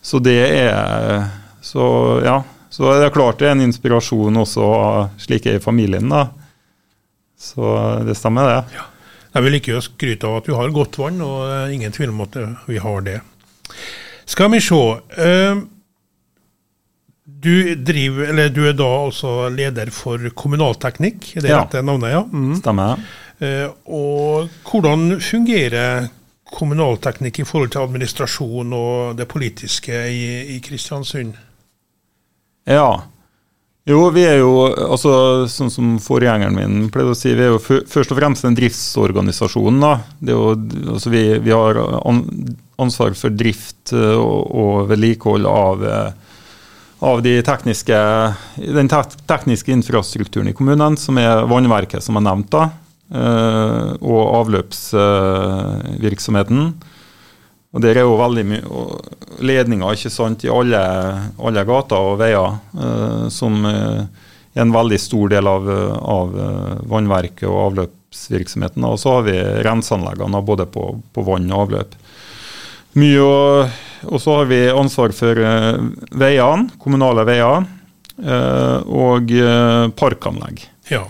Så 0.02 0.20
det 0.22 0.36
er 0.64 1.28
Så 1.62 2.22
ja. 2.24 2.42
Så 2.70 2.84
det 3.00 3.06
er 3.08 3.14
klart 3.14 3.38
det 3.40 3.48
er 3.48 3.54
en 3.56 3.64
inspirasjon 3.64 4.36
også 4.42 4.66
slik 5.18 5.46
er 5.48 5.56
i 5.56 5.62
familien, 5.64 6.08
da. 6.12 6.26
Så 7.38 8.04
det 8.06 8.14
stemmer, 8.18 8.44
det. 8.50 8.76
Ja. 8.76 8.84
Jeg 9.34 9.44
vil 9.44 9.56
ikke 9.58 9.80
skryte 9.82 10.28
av 10.28 10.36
at 10.42 10.48
vi 10.50 10.54
har 10.56 10.70
godt 10.74 10.98
vann, 11.00 11.20
og 11.24 11.72
ingen 11.72 11.92
tvil 11.92 12.10
om 12.12 12.20
at 12.26 12.36
vi 12.68 12.78
har 12.82 13.00
det. 13.06 13.20
Skal 14.28 14.50
vi 14.52 14.60
se. 14.60 14.80
Du, 17.28 17.52
driver, 17.86 18.30
eller 18.32 18.48
du 18.50 18.62
er 18.66 18.76
da 18.76 18.86
altså 19.04 19.32
leder 19.52 19.90
for 19.94 20.18
kommunalteknikk, 20.34 21.32
er 21.36 21.44
det 21.44 21.50
Ja. 21.52 21.60
rette 21.62 21.82
navnet? 21.84 22.10
ja? 22.14 22.22
Mm. 22.24 22.54
Stemmer. 22.60 22.98
Eh, 23.40 23.68
Og 23.86 24.48
hvordan 24.64 25.20
fungerer 25.20 26.08
kommunalteknikk 26.54 27.42
i 27.42 27.46
forhold 27.48 27.74
til 27.74 27.84
administrasjon 27.84 28.72
og 28.76 29.18
det 29.18 29.28
politiske 29.30 29.92
i, 29.92 30.56
i 30.56 30.58
Kristiansund? 30.64 31.36
Ja. 32.68 32.88
Jo, 33.88 34.02
vi 34.12 34.20
er 34.28 34.42
jo, 34.42 34.66
altså 34.68 35.10
sånn 35.48 35.70
som 35.72 35.94
forgjengeren 36.04 36.56
min 36.58 36.88
pleide 36.92 37.14
å 37.14 37.16
si, 37.16 37.30
vi 37.32 37.46
er 37.46 37.54
jo 37.54 37.60
fø- 37.62 37.84
først 37.88 38.12
og 38.12 38.18
fremst 38.18 38.44
en 38.44 38.56
driftsorganisasjon. 38.58 39.78
da. 39.80 39.92
Jo, 40.28 40.50
altså 40.92 41.12
vi, 41.14 41.22
vi 41.40 41.54
har 41.56 41.80
an, 42.02 42.20
ansvar 42.76 43.16
for 43.16 43.32
drift 43.32 43.94
eh, 43.96 44.12
og, 44.18 44.50
og 44.52 44.90
vedlikehold 44.90 45.48
av, 45.48 45.86
eh, 45.88 46.34
av 47.08 47.22
de 47.24 47.38
tekniske, 47.46 48.02
den 48.76 48.92
te 48.92 49.00
tekniske 49.30 49.72
infrastrukturen 49.72 50.52
i 50.52 50.56
kommunen, 50.58 51.00
som 51.00 51.16
er 51.22 51.46
vannverket, 51.48 52.04
som 52.04 52.20
er 52.20 52.26
nevnt, 52.28 52.52
da, 52.52 52.68
og 53.08 54.22
avløpsvirksomheten. 54.42 56.74
Og 57.76 57.82
Der 57.84 57.98
er 58.00 58.06
jo 58.08 58.14
veldig 58.16 58.44
mye 58.48 58.62
ledninger 59.44 59.92
ikke 59.92 60.08
sant, 60.12 60.44
i 60.44 60.48
alle, 60.52 60.80
alle 61.36 61.64
gater 61.68 62.00
og 62.00 62.16
veier, 62.22 62.56
eh, 62.80 63.26
som 63.32 63.60
eh, 63.68 64.06
er 64.56 64.62
en 64.64 64.72
veldig 64.72 64.98
stor 65.00 65.28
del 65.34 65.46
av, 65.50 65.68
eh, 65.68 65.98
av 66.14 66.28
eh, 66.32 66.78
vannverket 66.88 67.44
og 67.48 67.58
avløpsvirksomheten. 67.66 68.84
Og 68.88 68.96
så 69.02 69.08
har 69.18 69.22
vi 69.28 69.36
renseanleggene 69.66 70.40
både 70.48 70.64
på, 70.72 70.82
på 71.12 71.20
vann 71.28 71.52
og 71.52 71.60
avløp. 71.66 71.90
Mye 72.98 73.20
og, 73.22 73.68
Og 74.08 74.20
så 74.22 74.30
har 74.38 74.46
vi 74.46 74.60
ansvar 74.70 75.10
for 75.12 75.34
eh, 75.42 75.78
veiene, 76.14 76.70
kommunale 76.78 77.24
veier, 77.26 77.64
eh, 78.22 78.78
og 78.86 79.26
eh, 79.34 79.90
parkanlegg. 79.98 80.62
Ja. 80.88 81.02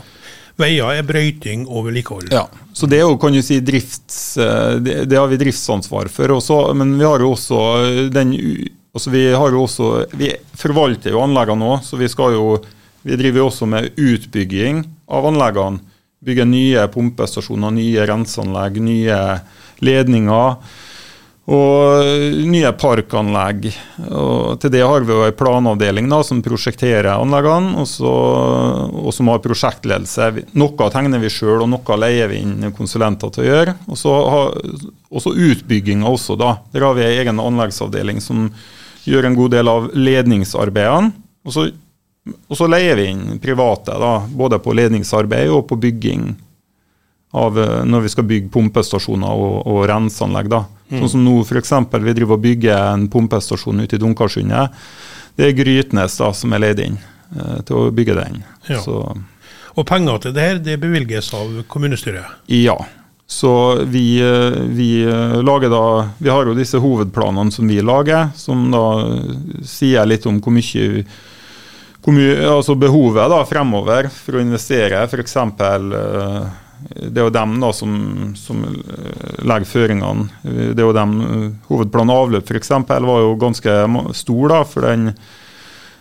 Veier 0.59 0.99
er 0.99 1.07
brøyting 1.07 1.69
og 1.69 1.87
vedlikehold. 1.87 2.33
Ja, 2.35 2.47
så 2.75 2.89
det 2.91 2.99
er 2.99 3.07
jo, 3.07 3.19
kan 3.21 3.35
du 3.35 3.43
si, 3.43 3.61
drifts, 3.63 4.37
eh, 4.43 4.79
det, 4.83 5.15
har 5.15 5.31
vi 5.31 5.39
driftsansvar 5.41 6.11
for. 6.11 6.35
Også, 6.39 6.59
men 6.79 6.97
vi 6.99 7.07
har 7.07 7.23
jo 7.23 7.33
også 7.37 7.61
den 8.15 8.35
altså 8.99 9.13
vi 9.13 9.23
har 9.31 9.55
jo 9.55 9.63
også, 9.63 9.89
vi 10.19 10.33
forvalter 10.59 11.13
jo 11.15 11.23
anleggene 11.23 11.63
nå, 11.63 11.77
så 11.87 11.99
vi 12.01 12.09
skal 12.11 12.35
jo 12.35 12.57
vi 13.07 13.17
driver 13.17 13.47
også 13.47 13.69
med 13.71 13.95
utbygging 13.95 14.83
av 15.09 15.29
anleggene. 15.31 15.81
Bygge 16.19 16.45
nye 16.51 16.83
pumpestasjoner, 16.91 17.71
nye 17.71 18.07
renseanlegg, 18.11 18.81
nye 18.83 19.19
ledninger. 19.87 20.57
Og 21.49 22.45
nye 22.45 22.69
parkanlegg. 22.77 23.71
Og 24.13 24.59
til 24.61 24.73
det 24.75 24.83
har 24.85 25.07
vi 25.07 25.15
jo 25.15 25.23
en 25.25 25.37
planavdeling 25.37 26.11
da, 26.13 26.19
som 26.27 26.43
prosjekterer 26.45 27.09
anleggene, 27.15 27.73
og, 27.81 27.89
så, 27.89 28.11
og 29.01 29.09
som 29.17 29.31
har 29.33 29.41
prosjektledelse. 29.41 30.29
Noe 30.61 30.91
tegner 30.93 31.23
vi 31.23 31.33
sjøl, 31.33 31.63
og 31.65 31.71
noe 31.73 31.99
leier 32.03 32.29
vi 32.29 32.43
inn 32.45 32.69
konsulenter 32.77 33.33
til 33.33 33.47
å 33.47 33.49
gjøre. 33.49 33.77
Og 33.89 33.97
så 33.97 34.15
også 35.09 35.33
utbygginga 35.33 36.13
også, 36.13 36.37
da. 36.37 36.59
Der 36.75 36.85
har 36.85 36.99
vi 36.99 37.07
en 37.07 37.17
egen 37.17 37.41
anleggsavdeling 37.41 38.21
som 38.21 38.51
gjør 39.09 39.31
en 39.31 39.41
god 39.41 39.57
del 39.57 39.73
av 39.73 39.89
ledningsarbeidene. 39.97 41.15
Og 41.49 41.55
så, 41.55 41.71
og 42.45 42.61
så 42.61 42.69
leier 42.69 43.01
vi 43.01 43.09
inn 43.15 43.39
private, 43.41 43.97
da, 43.97 44.19
både 44.29 44.61
på 44.61 44.77
ledningsarbeid 44.77 45.49
og 45.49 45.65
på 45.71 45.81
bygging 45.81 46.35
av 47.33 47.57
eh, 47.61 47.85
når 47.89 48.05
vi 48.05 48.11
skal 48.13 48.27
bygge 48.29 48.53
pumpestasjoner 48.53 49.33
og, 49.33 49.63
og 49.65 49.87
renseanlegg. 49.89 50.53
da. 50.53 50.67
Sånn 50.89 51.11
som 51.13 51.25
nå 51.25 51.41
f.eks. 51.45 51.73
vi 52.01 52.15
driver 52.17 52.39
og 52.39 52.45
bygger 52.45 52.77
en 52.95 53.09
pumpestasjon 53.13 53.85
ute 53.85 53.99
i 53.99 54.01
Dunkarsundet. 54.01 54.77
Det 55.37 55.51
er 55.51 55.57
Grytnes 55.59 56.17
da, 56.19 56.31
som 56.35 56.55
er 56.57 56.65
leid 56.65 56.81
inn 56.83 56.97
eh, 56.99 57.59
til 57.69 57.77
å 57.77 57.91
bygge 57.95 58.17
den. 58.19 58.41
Ja. 58.71 58.81
Så 58.83 59.03
Og 59.79 59.85
penger 59.87 60.23
til 60.25 60.35
det 60.35 60.47
her 60.47 60.63
det 60.63 60.79
bevilges 60.83 61.33
av 61.37 61.61
kommunestyret. 61.69 62.47
ja. 62.47 62.79
Så 63.29 63.85
vi, 63.85 64.17
eh, 64.25 64.55
vi 64.73 65.03
eh, 65.05 65.43
lager 65.45 65.69
da 65.69 66.09
Vi 66.19 66.31
har 66.33 66.47
jo 66.49 66.55
disse 66.57 66.79
hovedplanene 66.81 67.53
som 67.53 67.69
vi 67.69 67.83
lager, 67.85 68.31
som 68.35 68.71
da 68.73 68.85
sier 69.69 70.09
litt 70.09 70.25
om 70.27 70.41
hvor 70.41 70.55
mye 70.57 71.05
hvor 71.99 72.15
mye, 72.15 72.39
altså 72.49 72.73
behovet 72.79 73.29
da 73.29 73.43
fremover 73.45 74.07
for 74.09 74.39
å 74.39 74.41
investere, 74.41 75.03
f.eks. 75.05 75.35
Det 76.89 77.19
er 77.19 77.27
jo 77.27 77.35
dem 77.35 77.59
da 77.63 77.73
som, 77.75 77.93
som 78.39 78.63
eh, 78.65 79.43
legger 79.47 79.69
føringene. 79.69 80.29
Det 80.45 80.79
er 80.79 80.87
jo 80.87 80.97
dem, 80.97 81.19
eh, 81.25 81.45
Hovedplan 81.69 82.15
avløp 82.15 82.49
f.eks. 82.49 82.73
var 82.89 83.23
jo 83.25 83.37
ganske 83.41 83.77
stor, 84.17 84.49
da, 84.55 84.63
for 84.69 84.89
den 84.89 85.13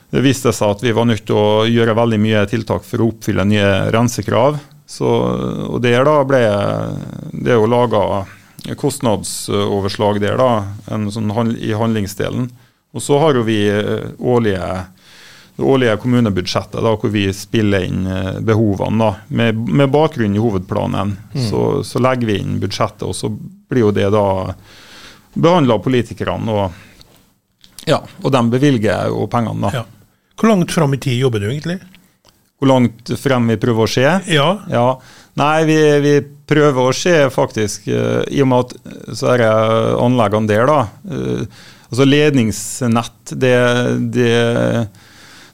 det 0.07 0.23
viste 0.23 0.53
seg 0.55 0.71
at 0.71 0.83
vi 0.85 0.93
var 0.95 1.03
nødt 1.09 1.25
til 1.27 1.35
å 1.35 1.65
gjøre 1.67 1.97
veldig 1.97 2.19
mye 2.23 2.45
tiltak 2.47 2.85
for 2.87 3.03
å 3.03 3.09
oppfylle 3.11 3.43
nye 3.43 3.71
rensekrav. 3.91 4.55
Så, 4.87 5.07
og 5.67 5.81
der 5.83 6.05
da 6.07 6.21
ble 6.23 6.39
det 7.33 7.51
er 7.51 7.59
jo 7.59 7.67
laga 7.67 8.23
kostnadsoverslag 8.79 10.21
der, 10.23 10.39
da, 10.39 11.09
sånn 11.11 11.51
i 11.59 11.73
handlingsdelen. 11.75 12.47
Og 12.95 13.03
så 13.03 13.19
har 13.21 13.37
jo 13.37 13.43
vi 13.47 13.59
eh, 13.69 14.07
årlige 14.17 14.63
det 15.57 15.63
årlige 15.63 15.97
kommunebudsjettet, 15.97 16.77
da, 16.85 16.91
hvor 17.01 17.09
vi 17.09 17.25
spiller 17.33 17.87
inn 17.87 18.05
eh, 18.05 18.35
behovene. 18.45 18.97
da, 19.01 19.09
Med, 19.27 19.57
med 19.57 19.89
bakgrunn 19.89 20.35
i 20.35 20.41
hovedplanen. 20.41 21.15
Så, 21.49 21.83
så 21.83 22.01
legger 22.03 22.29
vi 22.29 22.35
inn 22.43 22.59
budsjettet, 22.61 23.07
og 23.07 23.15
så 23.17 23.31
blir 23.31 23.87
jo 23.87 23.93
det 23.95 24.11
da 24.13 24.27
behandla 25.33 25.79
av 25.79 25.85
politikerne. 25.85 26.53
og 26.53 27.87
Ja, 27.89 28.03
og 28.21 28.33
de 28.33 28.43
bevilger 28.53 29.09
jo 29.09 29.25
pengene, 29.31 29.65
da. 29.65 29.81
Ja. 29.81 29.85
Hvor 30.37 30.51
langt 30.53 30.71
fram 30.71 30.93
i 30.93 31.01
tid 31.01 31.17
jobber 31.17 31.41
du 31.41 31.49
egentlig? 31.49 31.79
Hvor 32.57 32.69
langt 32.69 33.09
frem 33.17 33.49
vi 33.49 33.57
prøver 33.61 33.87
å 33.87 33.89
se? 33.89 34.05
Ja. 34.29 34.47
ja. 34.69 34.85
Nei, 35.41 35.65
vi, 35.65 35.79
vi, 36.05 36.13
prøver 36.47 36.85
å 36.85 36.93
se 36.95 37.15
faktisk, 37.33 37.89
uh, 37.89 38.21
i 38.29 38.39
og 38.45 38.47
med 38.47 38.69
at 38.69 39.17
så 39.17 39.33
er 39.33 39.41
anleggene 39.97 40.47
der, 40.47 40.69
da. 40.69 40.77
Altså 41.87 42.05
ledningsnett, 42.07 43.33
det, 43.41 43.57
det 44.13 44.31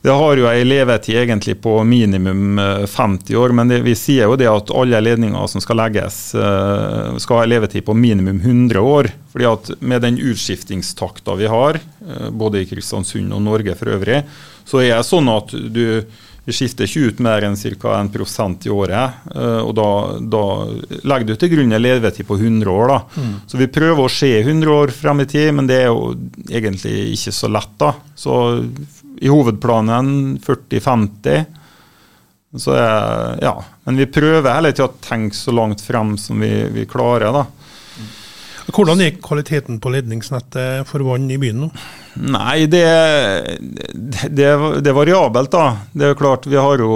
det 0.03 0.11
har 0.11 0.35
jo 0.35 0.49
ei 0.51 0.65
levetid 0.67 1.15
egentlig 1.15 1.53
på 1.63 1.77
minimum 1.87 2.57
50 2.91 3.29
eh, 3.31 3.39
år, 3.39 3.53
men 3.55 3.69
det, 3.71 3.77
vi 3.85 3.93
sier 3.95 4.27
jo 4.27 4.35
det 4.35 4.49
at 4.51 4.71
alle 4.75 4.99
ledninger 4.99 5.45
som 5.47 5.63
skal 5.63 5.79
legges, 5.79 6.17
eh, 6.35 7.13
skal 7.23 7.39
ha 7.39 7.45
ei 7.45 7.51
levetid 7.53 7.85
på 7.87 7.95
minimum 7.95 8.41
100 8.41 8.81
år. 8.83 9.13
fordi 9.31 9.45
at 9.47 9.71
med 9.79 10.01
den 10.03 10.19
utskiftingstakta 10.19 11.37
vi 11.39 11.47
har, 11.47 11.79
eh, 11.79 12.29
både 12.29 12.59
i 12.59 12.65
Kristiansund 12.67 13.31
og 13.31 13.41
Norge 13.41 13.75
for 13.79 13.95
øvrig, 13.95 14.25
så 14.67 14.83
er 14.83 14.97
det 14.97 15.07
sånn 15.07 15.31
at 15.31 15.55
du 15.71 16.03
vi 16.43 16.51
skifter 16.51 16.83
ikke 16.83 17.07
ut 17.07 17.19
mer 17.23 17.45
enn 17.47 17.55
ca. 17.55 17.93
1% 18.03 18.65
i 18.67 18.69
året. 18.69 19.13
og 19.63 19.69
da, 19.75 20.19
da, 20.19 20.41
legger 21.07 21.27
du 21.29 21.35
til 21.39 21.53
grunn 21.53 21.71
en 21.71 21.81
levetid 21.81 22.27
på 22.27 22.35
100 22.35 22.67
år. 22.67 22.87
da. 22.91 22.99
Mm. 23.15 23.35
Så 23.47 23.57
vi 23.57 23.67
prøver 23.71 24.03
å 24.03 24.11
se 24.11 24.41
100 24.41 24.67
år 24.67 24.91
frem 24.91 25.21
i 25.21 25.25
tid, 25.25 25.53
men 25.55 25.67
det 25.71 25.77
er 25.85 25.87
jo 25.87 26.11
egentlig 26.51 27.15
ikke 27.15 27.31
så 27.31 27.47
lett. 27.47 27.71
da. 27.79 27.93
Så 28.13 28.35
i 29.23 29.31
hovedplanen 29.31 30.39
40-50. 30.43 31.45
Så 32.59 32.75
ja, 33.41 33.53
Men 33.83 33.97
vi 33.97 34.05
prøver 34.11 34.53
hele 34.53 34.73
tida 34.75 34.91
å 34.91 34.97
tenke 35.01 35.37
så 35.37 35.53
langt 35.55 35.81
frem 35.81 36.17
som 36.21 36.43
vi, 36.43 36.51
vi 36.75 36.85
klarer. 36.89 37.31
da. 37.33 37.45
Hvordan 38.71 39.01
er 39.03 39.17
kvaliteten 39.19 39.79
på 39.83 39.91
ledningsnettet 39.91 40.87
for 40.87 41.03
vann 41.03 41.25
i 41.33 41.39
byen 41.41 41.65
nå? 41.65 41.69
Nei, 42.13 42.65
det, 42.69 42.83
det, 44.29 44.47
det, 44.47 44.91
er 44.91 44.95
variabelt, 44.95 45.51
da. 45.51 45.65
Det 45.91 46.05
er 46.05 46.13
jo 46.13 46.19
klart, 46.19 46.47
Vi 46.47 46.59
har 46.59 46.79
jo, 46.79 46.91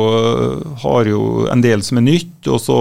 har 0.83 1.09
jo, 1.09 1.21
en 1.51 1.63
del 1.63 1.83
som 1.83 1.99
er 1.99 2.05
nytt, 2.05 2.37
og 2.47 2.61
så 2.63 2.77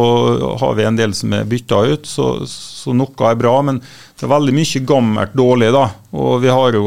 har 0.60 0.76
vi 0.78 0.86
en 0.86 1.00
del 1.00 1.16
som 1.16 1.34
er 1.34 1.48
bytta 1.48 1.80
ut. 1.94 2.06
Så, 2.06 2.28
så 2.50 2.94
noe 2.94 3.30
er 3.30 3.40
bra. 3.40 3.56
Men 3.66 3.80
det 4.16 4.24
er 4.24 4.32
veldig 4.32 4.54
mye 4.56 4.80
gammelt 4.88 5.34
dårlig, 5.36 5.68
da. 5.74 5.90
Og 6.16 6.40
vi 6.40 6.48
har 6.52 6.76
jo 6.78 6.84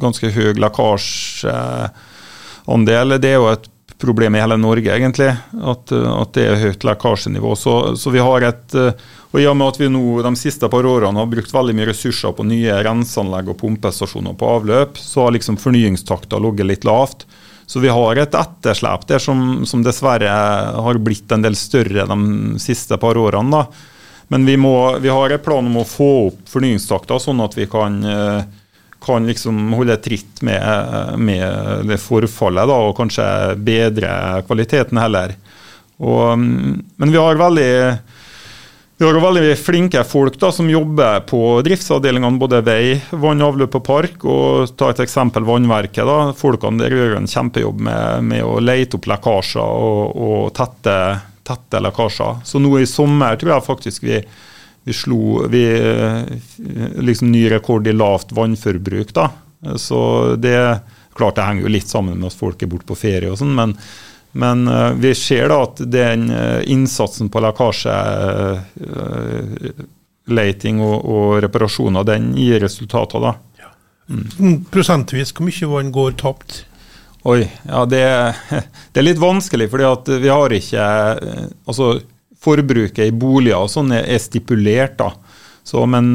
ganske 0.00 0.30
høy 0.32 0.54
lekkasjeandel. 0.56 3.18
Det 3.20 3.28
er 3.28 3.36
jo 3.36 3.52
et 3.52 3.68
problem 4.02 4.34
i 4.34 4.42
hele 4.42 4.56
Norge, 4.58 4.96
egentlig, 4.96 5.30
at, 5.52 5.92
at 5.92 6.32
det 6.34 6.46
er 6.48 6.62
høyt 6.62 6.84
lekkasjenivå. 6.88 7.50
Så, 7.60 7.96
så, 8.00 8.10
vi 8.14 8.20
har 8.24 8.40
et 8.48 8.68
og 9.32 9.40
I 9.40 9.46
og 9.48 9.56
med 9.56 9.70
at 9.72 9.78
vi 9.80 9.88
nå 9.88 10.20
de 10.24 10.34
siste 10.36 10.68
par 10.68 10.84
årene 10.84 11.16
har 11.16 11.30
brukt 11.30 11.54
veldig 11.54 11.74
mye 11.76 11.88
ressurser 11.88 12.34
på 12.36 12.44
nye 12.44 12.74
renseanlegg 12.84 13.48
og 13.48 13.56
pumpestasjoner 13.62 14.36
på 14.36 14.50
avløp, 14.58 15.00
så 15.00 15.24
har 15.24 15.32
liksom 15.32 15.56
fornyingstakta 15.60 16.40
ligget 16.44 16.68
litt 16.68 16.84
lavt. 16.84 17.24
Så 17.64 17.80
vi 17.80 17.88
har 17.88 18.20
et 18.20 18.34
etterslep 18.36 19.06
der 19.08 19.22
som, 19.22 19.62
som, 19.64 19.80
dessverre 19.84 20.28
har 20.28 21.00
blitt 21.00 21.32
en 21.32 21.46
del 21.46 21.56
større 21.56 22.04
de 22.10 22.58
siste 22.60 22.98
par 23.00 23.16
årene. 23.16 23.62
da. 23.62 23.88
Men 24.32 24.46
vi, 24.48 24.56
må, 24.56 24.98
vi 24.98 25.10
har 25.12 25.30
en 25.30 25.42
plan 25.44 25.66
om 25.68 25.74
å 25.76 25.84
få 25.84 26.10
opp 26.30 26.46
fornyingstakta, 26.48 27.18
sånn 27.20 27.42
at 27.44 27.52
vi 27.52 27.66
kan, 27.68 27.98
eh, 28.00 28.38
kan 29.04 29.26
liksom 29.28 29.58
holde 29.76 29.98
tritt 30.00 30.40
med, 30.40 31.18
med, 31.20 31.82
det 31.90 31.98
forfallet 32.00 32.70
da, 32.70 32.78
og 32.80 32.96
kanskje 32.96 33.26
bedre 33.60 34.14
kvaliteten 34.46 35.02
heller. 35.02 35.34
Og, 36.00 36.38
mm, 36.40 36.78
men 36.96 37.12
vi 37.12 37.20
har 37.20 37.36
veldig 37.42 37.74
vi 39.02 39.04
har 39.04 39.18
veldig 39.20 39.52
flinke 39.58 40.00
folk 40.06 40.38
da, 40.40 40.48
som 40.54 40.70
jobber 40.70 41.26
på 41.28 41.42
driftsavdelingene, 41.66 42.40
både 42.40 42.62
vei, 42.64 42.84
vann, 43.10 43.42
avløp 43.44 43.76
og 43.82 43.84
park. 43.84 44.24
og 44.24 44.72
Ta 44.78 44.94
et 44.94 45.02
eksempel 45.04 45.44
Vannverket. 45.44 46.06
da, 46.08 46.32
Folkene 46.38 46.80
der 46.80 46.96
gjør 46.96 47.18
en 47.18 47.28
kjempejobb 47.28 47.84
med, 47.84 48.24
med 48.30 48.46
å 48.48 48.56
leite 48.64 48.96
opp 48.96 49.10
lekkasjer 49.12 49.60
og, 49.60 50.16
og 50.16 50.48
tette 50.56 50.96
tette 51.52 51.82
lekkasjer. 51.84 52.40
Så 52.48 52.62
nå 52.62 52.72
i 52.80 52.88
sommer 52.88 53.38
tror 53.38 53.54
jeg 53.54 53.68
faktisk 53.68 54.08
vi, 54.08 54.18
vi 54.88 54.96
slo 54.96 55.44
vi, 55.52 55.62
liksom 57.04 57.30
ny 57.32 57.44
rekord 57.52 57.86
i 57.86 57.94
lavt 57.94 58.34
vannforbruk. 58.34 59.12
da. 59.14 59.28
Så 59.78 60.00
det 60.40 60.56
klart 61.14 61.36
det 61.36 61.42
henger 61.42 61.62
jo 61.62 61.68
litt 61.68 61.88
sammen 61.88 62.18
med 62.18 62.26
at 62.30 62.34
folk 62.38 62.62
er 62.62 62.66
borte 62.72 62.86
på 62.88 62.94
ferie 62.96 63.30
og 63.30 63.38
sånn, 63.40 63.54
men, 63.56 63.76
men 64.32 64.68
uh, 64.68 64.92
vi 64.96 65.14
ser 65.18 65.48
da 65.52 65.62
at 65.66 65.80
den 65.92 66.30
uh, 66.32 66.62
innsatsen 66.64 67.28
på 67.32 67.40
lekkasjeleiting 67.44 69.88
leiting 70.32 70.80
og, 70.80 71.02
og, 71.02 71.42
reparasjoner, 71.42 72.04
den 72.06 72.36
gir 72.38 72.60
resultater. 72.62 73.20
da. 73.20 73.34
Mm. 74.06 74.64
Prosentvis, 74.70 75.32
hvor 75.34 75.44
mye 75.48 75.66
vann 75.70 75.92
går 75.94 76.12
tapt? 76.20 76.66
Oi, 77.22 77.44
ja 77.68 77.84
det, 77.86 78.02
det, 78.92 78.98
er 78.98 79.06
litt 79.06 79.22
vanskelig, 79.22 79.68
fordi 79.70 79.86
at 79.86 80.10
vi 80.24 80.30
har 80.32 80.54
ikke 80.56 80.86
Altså, 81.68 81.94
forbruket 82.42 83.06
i 83.06 83.14
boliger 83.14 83.62
og 83.62 83.70
sånn 83.70 83.94
er, 83.94 84.18
stipulert, 84.18 84.96
da. 84.98 85.12
Så, 85.62 85.84
men 85.86 86.10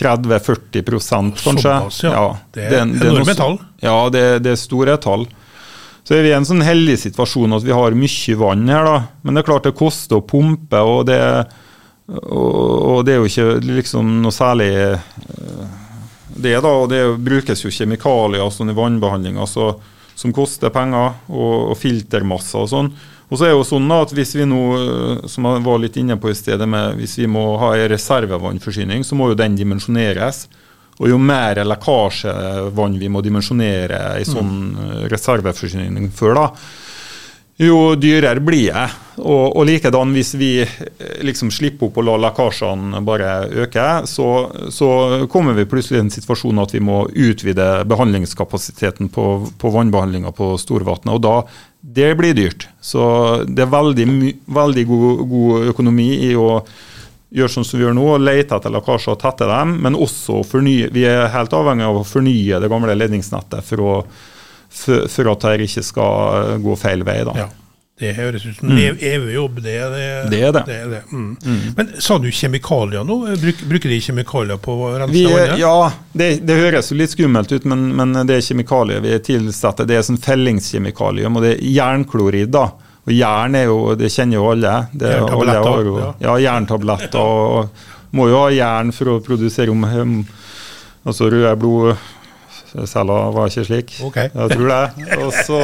30-40 0.00 0.80
kanskje. 0.80 1.60
Såpass, 1.60 2.02
ja. 2.06 2.12
ja. 2.14 2.38
Det 2.54 2.70
er 2.70 2.80
enorme 2.86 3.34
tall. 3.36 3.58
Ja, 3.84 4.08
det, 4.12 4.24
det, 4.46 4.54
er 4.54 4.60
store 4.60 4.96
tall. 4.96 5.26
Så 6.08 6.16
er 6.16 6.24
vi 6.24 6.32
i 6.32 6.36
en 6.38 6.48
sånn 6.48 6.64
heldig 6.64 6.96
situasjon 7.02 7.52
at 7.58 7.66
vi 7.66 7.76
har 7.76 7.96
mye 7.98 8.38
vann 8.40 8.64
her, 8.72 8.88
da. 8.88 8.96
Men 9.20 9.36
det 9.36 9.42
er 9.42 9.50
klart 9.50 9.68
det 9.68 9.76
koster 9.76 10.22
å 10.22 10.24
pumpe, 10.24 10.80
og 10.80 11.04
det, 11.10 11.20
og, 12.08 12.56
og 12.96 13.04
det 13.04 13.14
er 13.14 13.20
jo 13.20 13.28
ikke 13.28 13.76
liksom 13.76 14.16
noe 14.24 14.34
særlig 14.34 14.72
det, 16.42 16.56
da, 16.64 16.74
og 16.82 16.90
det 16.92 17.02
brukes 17.22 17.64
jo 17.64 17.72
kjemikalier 17.72 18.50
sånn 18.52 18.72
i 18.72 18.76
vannbehandlinga 18.76 19.46
som 19.50 20.34
koster 20.36 20.72
penger, 20.74 21.16
og, 21.30 21.72
og 21.72 21.78
filtermasser 21.80 22.64
og 22.64 22.70
sånn. 22.72 22.92
Og 23.30 23.38
så 23.38 23.46
er 23.46 23.52
det 23.52 23.60
jo 23.60 23.66
sånn 23.68 23.92
at 23.94 24.10
hvis 24.14 24.34
vi 24.34 24.46
nå, 24.50 24.62
som 25.30 25.46
jeg 25.46 25.62
var 25.62 25.78
litt 25.78 25.96
inne 26.00 26.16
på 26.18 26.32
i 26.32 26.36
stedet, 26.36 26.66
med, 26.68 26.96
hvis 26.98 27.14
vi 27.20 27.28
må 27.30 27.44
ha 27.62 27.76
en 27.76 27.88
reservevannforsyning, 27.92 29.06
så 29.06 29.18
må 29.18 29.30
jo 29.30 29.38
den 29.38 29.54
dimensjoneres. 29.58 30.48
Og 31.00 31.08
jo 31.08 31.16
mer 31.22 31.62
lekkasjevann 31.64 32.98
vi 33.00 33.08
må 33.08 33.22
dimensjonere 33.24 34.18
i 34.20 34.26
sånn 34.28 34.50
mm. 34.74 34.88
reserveforsyning 35.12 36.10
før, 36.12 36.36
da, 36.36 36.48
jo 37.60 37.78
dyrere 38.00 38.42
blir 38.42 38.74
det. 38.74 38.88
Og, 39.20 39.56
og 39.56 39.66
likedan 39.68 40.12
hvis 40.16 40.32
vi 40.40 40.50
eh, 40.62 41.16
liksom 41.26 41.52
slipper 41.52 41.88
opp 41.88 42.00
og 42.00 42.06
lar 42.08 42.22
lekkasjene 42.24 43.02
bare 43.06 43.32
øke, 43.64 43.86
så, 44.08 44.28
så, 44.72 44.90
kommer 45.32 45.56
vi 45.58 45.68
plutselig 45.68 46.00
i 46.00 46.04
en 46.06 46.12
situasjon 46.14 46.62
at 46.62 46.74
vi 46.74 46.82
må 46.84 47.02
utvide 47.08 47.68
behandlingskapasiteten 47.90 49.10
på, 49.12 49.26
på 49.60 49.72
vannbehandlinga 49.74 50.32
på 50.36 50.54
Storvatnet. 50.60 51.14
Og 51.16 51.24
da 51.24 51.36
det 51.80 52.14
blir 52.18 52.36
dyrt. 52.36 52.68
Så 52.80 53.02
det 53.48 53.64
er 53.64 53.72
veldig, 53.72 54.06
veldig 54.52 54.86
god, 54.88 55.22
god, 55.30 55.68
økonomi 55.72 56.10
i 56.28 56.34
å 56.36 56.60
gjøre 57.30 57.54
sånn 57.54 57.64
som 57.64 57.78
vi 57.78 57.86
gjør 57.86 57.94
nå, 57.96 58.08
lete 58.20 58.56
etter 58.58 58.74
lekkasjer 58.74 59.14
og 59.14 59.22
tette 59.22 59.46
dem, 59.48 59.76
men 59.84 59.96
også 59.96 60.42
fornye. 60.44 60.90
Vi 60.92 61.06
er 61.08 61.30
helt 61.32 61.54
avhengig 61.56 61.86
av 61.86 62.02
å 62.02 62.04
fornye 62.06 62.60
det 62.60 62.70
gamle 62.72 62.98
ledningsnettet 62.98 63.64
for 63.68 63.86
å 63.86 63.94
for, 64.70 65.08
for 65.10 65.30
at 65.32 65.46
dette 65.46 65.66
ikke 65.66 65.82
skal 65.82 66.60
gå 66.62 66.76
feil 66.78 67.02
vei. 67.06 67.20
da. 67.26 67.34
Ja. 67.42 67.48
Det 68.00 68.14
høres 68.16 68.46
ut 68.46 68.56
som 68.56 68.70
mm. 68.72 68.78
evig 69.04 69.34
jobb. 69.34 69.58
Det, 69.60 69.74
det, 69.92 70.04
det 70.32 70.38
er 70.40 70.54
det. 70.56 70.62
det, 70.66 70.76
er 70.76 70.92
det. 70.94 71.00
Mm. 71.12 71.36
Mm. 71.44 71.64
Men 71.76 71.90
Sa 72.00 72.16
du 72.18 72.30
kjemikalier 72.32 73.04
nå? 73.04 73.18
Bruk, 73.42 73.64
bruker 73.68 73.92
de 73.92 73.98
kjemikalier 74.06 74.60
på 74.62 74.76
å 74.86 74.92
rense 75.02 75.24
vannet? 75.26 75.58
Ja, 75.60 75.90
det, 76.16 76.30
det, 76.48 76.56
høres 76.62 76.88
jo 76.88 76.96
litt 76.96 77.12
skummelt 77.12 77.52
ut, 77.52 77.66
men, 77.68 77.90
men, 77.98 78.16
det 78.28 78.38
er 78.38 78.46
kjemikalier 78.46 79.04
vi 79.04 79.18
tilsetter. 79.26 79.88
Det 79.88 79.98
er 79.98 80.06
sånn 80.06 80.20
fellingskjemikalium, 80.24 81.36
og 81.36 81.44
det 81.44 81.50
er 81.58 81.66
jernklorid. 81.74 82.54
da. 82.56 82.70
Og 83.04 83.12
Jern 83.16 83.58
er 83.58 83.68
jo, 83.68 83.78
det 84.00 84.08
kjenner 84.14 84.38
jo 84.38 84.46
alle. 84.54 84.74
Det. 84.92 85.12
Alle 85.26 85.58
jo, 85.60 85.98
ja. 86.00 86.14
ja, 86.24 86.38
jerntabletter. 86.46 87.20
og 87.20 88.16
Må 88.16 88.30
jo 88.30 88.40
ha 88.46 88.48
jern 88.54 88.94
for 88.96 89.12
å 89.12 89.18
produsere 89.24 89.72
om, 89.72 89.84
um, 89.84 90.16
altså 91.04 91.28
røde 91.28 91.52
blod 91.60 91.92
Cella 92.86 93.18
var 93.34 93.50
ikke 93.50 93.66
slik. 93.66 93.94
Okay. 94.06 94.30
Jeg 94.30 94.52
tror 94.54 94.68
det. 94.70 95.06
Og 95.18 95.32
så, 95.34 95.60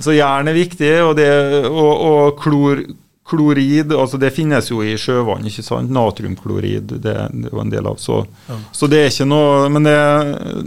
så 0.00 0.12
jern 0.12 0.50
er 0.50 0.56
viktig, 0.56 0.94
og, 1.02 1.14
det, 1.16 1.28
og, 1.68 1.92
og 2.08 2.40
klor, 2.42 2.82
klorid 3.28 3.92
altså 3.92 4.16
Det 4.20 4.30
finnes 4.32 4.70
jo 4.70 4.80
i 4.84 4.94
sjøvann. 5.00 5.46
ikke 5.48 5.64
sant? 5.64 5.92
Natriumklorid 5.92 6.94
det, 7.04 7.16
det 7.32 7.52
var 7.52 7.64
en 7.64 7.72
del 7.72 7.88
av. 7.90 7.98
Så, 8.00 8.22
ja. 8.48 8.56
så 8.72 8.88
det 8.90 9.02
er 9.02 9.12
ikke 9.12 9.28
noe 9.28 9.68
Men 9.72 9.88
det, 9.88 9.98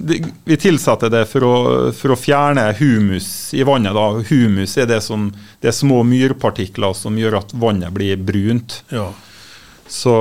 det, 0.09 0.19
vi 0.45 0.59
tilsetter 0.61 1.11
det 1.13 1.25
for 1.31 1.47
å, 1.47 1.55
for 1.97 2.13
å, 2.13 2.19
fjerne 2.19 2.67
humus 2.79 3.51
i 3.57 3.65
vannet. 3.67 3.97
da. 3.97 4.07
Humus 4.29 4.77
er 4.77 4.89
det 4.89 5.01
som 5.05 5.31
det 5.61 5.71
er 5.71 5.77
små 5.77 6.01
myrpartikler 6.07 6.95
som 6.97 7.17
gjør 7.17 7.41
at 7.41 7.53
vannet 7.57 7.93
blir 7.93 8.17
brunt. 8.17 8.81
Ja. 8.93 9.09
Så, 9.91 10.13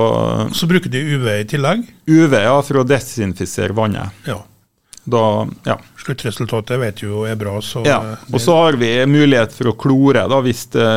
så 0.53 0.67
bruker 0.67 0.91
de 0.91 0.99
UV 0.99 1.27
i 1.31 1.47
tillegg? 1.47 1.85
UV, 2.09 2.33
ja, 2.43 2.57
for 2.65 2.81
å 2.81 2.87
desinfisere 2.87 3.75
vannet. 3.77 4.17
Ja. 4.27 4.41
Da, 5.03 5.47
ja. 5.65 5.79
Sluttresultatet 5.97 6.77
vet 6.79 6.99
du 7.01 7.07
jo 7.07 7.23
er 7.25 7.37
bra. 7.39 7.55
Så 7.65 7.81
ja. 7.85 7.97
Og 8.29 8.41
så 8.41 8.53
har 8.57 8.77
vi 8.77 8.89
mulighet 9.09 9.53
for 9.55 9.71
å 9.71 9.75
klore 9.79 10.27
da, 10.29 10.41
hvis 10.45 10.67
det, 10.75 10.89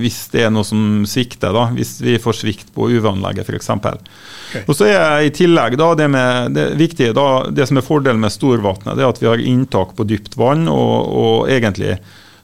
hvis 0.00 0.22
det 0.32 0.46
er 0.46 0.54
noe 0.54 0.64
som 0.64 1.04
svikter. 1.08 1.52
da, 1.52 1.66
Hvis 1.76 1.98
vi 2.00 2.16
får 2.22 2.38
svikt 2.40 2.72
på 2.72 2.88
UV-anlegget 2.94 3.48
f.eks. 3.48 3.70
Okay. 3.76 4.64
Og 4.64 4.74
så 4.76 4.88
er 4.88 5.26
i 5.26 5.34
tillegg 5.34 5.76
da, 5.80 5.92
det, 5.98 6.08
med, 6.12 6.56
det 6.56 6.66
viktige 6.80 7.12
da, 7.16 7.44
det 7.52 7.68
som 7.68 7.80
er 7.80 7.86
fordelen 7.86 8.24
med 8.24 8.32
Storvatnet, 8.32 8.96
det 8.96 9.04
er 9.04 9.12
at 9.12 9.22
vi 9.22 9.30
har 9.30 9.44
inntak 9.52 9.94
på 9.98 10.08
dypt 10.08 10.36
vann. 10.40 10.66
og, 10.72 11.12
og 11.12 11.52
egentlig 11.52 11.98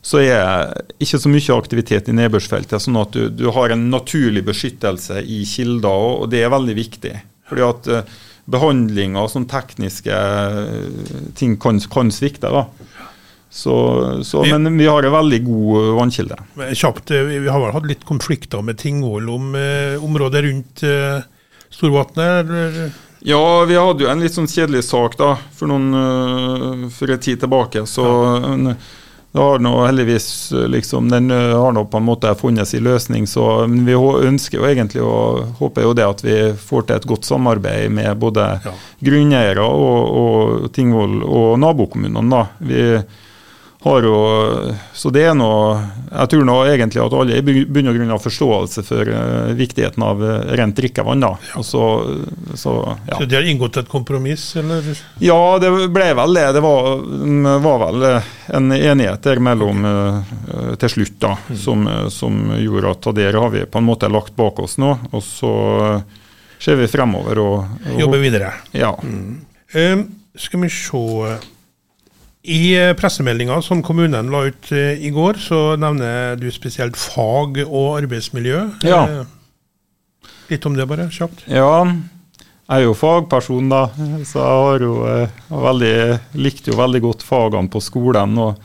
så 0.09 0.21
er 0.23 0.71
ikke 1.03 1.19
så 1.21 1.31
mye 1.31 1.57
aktivitet 1.57 2.09
i 2.09 2.15
nedbørsfeltet. 2.17 2.81
Sånn 2.81 2.97
at 3.01 3.17
du, 3.17 3.27
du, 3.35 3.49
har 3.53 3.75
en 3.75 3.89
naturlig 3.93 4.45
beskyttelse 4.47 5.21
i 5.21 5.43
kilder, 5.49 6.23
og 6.23 6.31
det 6.33 6.45
er 6.45 6.53
veldig 6.55 6.77
viktig. 6.79 7.13
Fordi 7.49 7.65
at 7.67 7.91
uh, 8.49 8.51
behandling 8.51 9.17
av 9.21 9.29
sånne 9.31 9.51
tekniske 9.53 10.15
uh, 10.15 11.33
ting 11.39 11.59
kan, 11.61 11.81
kan 11.93 12.11
svikte. 12.15 12.51
da. 12.51 12.67
Så, 13.51 14.25
så, 14.25 14.45
men 14.45 14.79
vi 14.79 14.87
har 14.87 15.03
en 15.03 15.13
veldig 15.13 15.45
god 15.45 15.95
vannkilde. 15.97 16.37
Kjapt, 16.75 17.11
eh, 17.11 17.23
Vi 17.23 17.49
har 17.49 17.61
vel 17.61 17.73
hatt 17.73 17.89
litt 17.89 18.05
konflikter 18.05 18.63
med 18.63 18.79
Tingvoll 18.79 19.31
om 19.33 19.55
eh, 19.57 19.97
området 20.05 20.43
rundt 20.45 20.83
eh, 20.85 21.23
Storvatnet? 21.73 22.53
Ja, 23.25 23.65
vi 23.65 23.77
hadde 23.77 24.05
jo 24.05 24.11
en 24.13 24.21
litt 24.23 24.37
sånn 24.37 24.49
kjedelig 24.49 24.85
sak 24.87 25.17
da, 25.19 25.33
for, 25.57 25.69
noen, 25.69 26.87
for 26.95 27.11
en 27.11 27.21
tid 27.25 27.41
tilbake. 27.43 27.83
Så 27.89 28.05
ja. 28.05 28.77
Det 29.33 29.39
har 29.39 29.59
nå 29.61 29.73
heldigvis 29.85 30.53
liksom, 30.73 31.11
Den 31.13 31.31
eh, 31.31 31.53
har 31.61 31.73
nå 31.73 31.85
på 31.85 32.01
en 32.01 32.07
måte 32.07 32.35
funnet 32.35 32.69
sin 32.69 32.85
løsning. 32.85 33.27
så 33.27 33.67
Vi 33.67 33.95
ønsker 33.95 34.59
jo 34.59 34.67
egentlig 34.67 35.05
og 35.05 35.55
håper 35.61 35.85
jo 35.85 35.95
det 35.95 36.07
at 36.09 36.25
vi 36.25 36.37
får 36.57 36.89
til 36.89 36.97
et 36.97 37.09
godt 37.13 37.29
samarbeid 37.29 37.93
med 37.93 38.17
både 38.17 38.49
ja. 38.65 38.75
grunneiere 39.05 39.65
og, 39.65 40.19
og 40.23 40.73
Tingvoll 40.73 41.21
og 41.23 41.59
nabokommunene. 41.61 42.45
Vi 42.59 42.85
har 42.97 43.05
jo 43.85 44.75
Så 44.93 45.11
det 45.15 45.23
er 45.31 45.35
noe 45.39 45.79
Jeg 46.11 46.31
tror 46.33 46.45
nå 46.47 46.57
egentlig 46.67 47.03
at 47.03 47.15
alle 47.15 47.39
i 47.39 47.65
bunn 47.69 47.91
og 47.91 47.97
grunn 47.99 48.11
har 48.11 48.23
forståelse 48.23 48.83
for 48.87 49.11
uh, 49.13 49.53
viktigheten 49.59 50.03
av 50.03 50.23
uh, 50.25 50.31
rent 50.59 50.77
drikkevann. 50.77 51.21
da. 51.21 51.31
Ja. 51.53 51.63
Så, 51.63 51.83
så, 52.55 52.73
ja. 53.07 53.19
så 53.19 53.27
de 53.29 53.37
har 53.37 53.47
inngått 53.47 53.77
et 53.77 53.91
kompromiss, 53.91 54.51
eller? 54.57 54.87
Ja, 55.23 55.59
det 55.63 55.71
ble 55.95 56.09
vel 56.17 56.39
det. 56.39 56.47
Det 56.57 56.63
var, 56.65 56.89
mm, 57.05 57.49
var 57.63 57.83
vel 57.85 58.07
eh, 58.09 58.31
en 58.57 58.73
enighet 58.73 59.29
der 59.29 59.43
mellom 59.45 59.85
uh, 59.85 60.73
til 60.81 60.95
slutt 60.97 61.19
da, 61.23 61.35
mm. 61.51 61.59
som, 61.61 61.85
som, 62.15 62.41
gjorde 62.59 62.95
at 62.97 63.11
det 63.19 63.29
har 63.37 63.53
vi 63.53 63.67
på 63.69 63.83
en 63.83 63.89
måte 63.89 64.11
lagt 64.11 64.35
bak 64.39 64.59
oss 64.65 64.79
nå. 64.81 64.95
Og 65.13 65.23
så 65.25 65.53
ser 66.59 66.81
vi 66.81 66.89
fremover 66.91 67.43
og, 67.45 67.79
og 67.93 68.01
Jobber 68.01 68.25
videre. 68.25 68.55
Ja. 68.73 68.95
Mm. 69.03 69.45
Um, 69.77 70.05
skal 70.39 70.65
vi 70.65 70.73
se 70.73 71.39
i 72.43 72.61
eh, 72.79 72.95
pressemeldinga 72.97 73.59
som 73.63 73.83
kommunen 73.83 74.31
la 74.33 74.45
ut 74.49 74.71
eh, 74.73 75.01
i 75.05 75.11
går, 75.15 75.41
så 75.43 75.63
nevner 75.81 76.39
du 76.39 76.49
spesielt 76.55 76.97
fag 76.99 77.63
og 77.67 77.99
arbeidsmiljø. 77.99 78.63
Ja. 78.87 79.03
Eh, 79.09 80.31
litt 80.53 80.67
om 80.69 80.77
det, 80.79 80.87
bare 80.89 81.11
kjapt. 81.13 81.45
Ja, 81.51 81.83
jeg 82.69 82.83
er 82.83 82.85
jo 82.85 82.97
fagperson, 82.97 83.71
da. 83.73 83.87
Så 84.29 84.39
jeg 84.39 84.61
har 84.65 84.85
jo 84.85 84.95
veldig, 85.49 85.97
likte 86.37 86.73
jo 86.73 86.79
veldig 86.79 87.01
godt 87.05 87.25
fagene 87.25 87.73
på 87.73 87.81
skolen. 87.85 88.37
og 88.39 88.61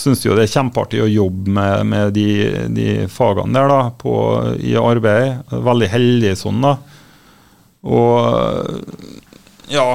syns 0.00 0.22
jo 0.24 0.36
det 0.36 0.46
er 0.46 0.52
kjempeartig 0.52 1.00
å 1.02 1.10
jobbe 1.10 1.52
med, 1.56 1.86
med 1.90 2.12
de, 2.16 2.28
de, 2.72 2.86
fagene 3.10 3.56
der 3.56 3.68
da, 3.72 3.80
på, 3.96 4.14
i 4.60 4.76
arbeid. 4.78 5.50
Veldig 5.50 5.88
heldig 5.92 6.34
sånn, 6.38 6.62
da. 6.64 6.76
Og 7.90 9.10
ja, 9.70 9.88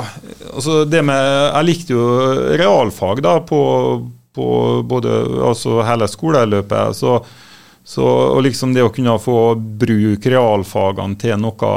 altså 0.51 0.83
det 0.88 1.01
med 1.05 1.19
Jeg 1.21 1.67
likte 1.67 1.95
jo 1.95 2.05
realfag 2.55 3.21
da 3.25 3.39
på, 3.43 3.59
på 4.35 4.47
både 4.88 5.17
altså 5.51 5.81
hele 5.88 6.07
skoleløpet. 6.11 6.95
så 6.95 7.19
så, 7.85 8.01
og 8.33 8.41
liksom 8.41 8.71
det 8.73 8.81
å 8.81 8.89
kunne 8.89 9.13
få 9.21 9.53
bruke 9.53 10.31
realfagene 10.33 11.19
til 11.21 11.38
noe 11.38 11.73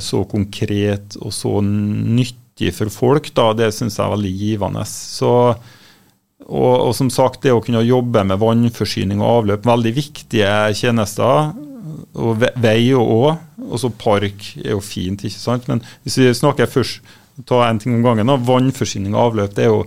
så 0.00 0.22
konkret 0.24 1.18
og 1.20 1.34
så 1.36 1.58
nyttig 1.60 2.72
for 2.72 2.92
folk, 2.92 3.28
da, 3.36 3.50
det 3.56 3.68
syns 3.76 3.98
jeg 3.98 4.06
er 4.06 4.14
veldig 4.14 4.30
givende. 4.40 4.86
Så, 4.88 5.34
og, 6.46 6.72
og, 6.72 6.94
som 6.96 7.12
sagt, 7.12 7.42
det 7.44 7.52
å 7.52 7.60
kunne 7.60 7.84
jobbe 7.84 8.24
med 8.24 8.40
vannforsyning 8.40 9.20
og 9.20 9.42
avløp, 9.42 9.68
veldig 9.68 9.92
viktige 10.00 10.54
tjenester. 10.80 11.52
Og 12.16 12.40
vei 12.40 12.94
òg. 12.96 13.36
Og 13.70 13.78
så 13.78 13.92
park 13.92 14.48
er 14.64 14.72
jo 14.72 14.80
fint, 14.82 15.28
ikke 15.28 15.42
sant. 15.42 15.68
Men 15.68 15.84
hvis 16.06 16.16
vi 16.22 16.32
snakker 16.40 16.72
først 16.72 17.04
ta 17.46 17.64
en 17.66 17.78
ting 17.82 17.96
om 17.98 18.06
gangen. 18.06 18.32
Og 18.32 18.46
Vannforsyning 18.48 19.14
og 19.14 19.30
avløp 19.30 19.54
det 19.56 19.68
er 19.68 19.72
jo 19.74 19.84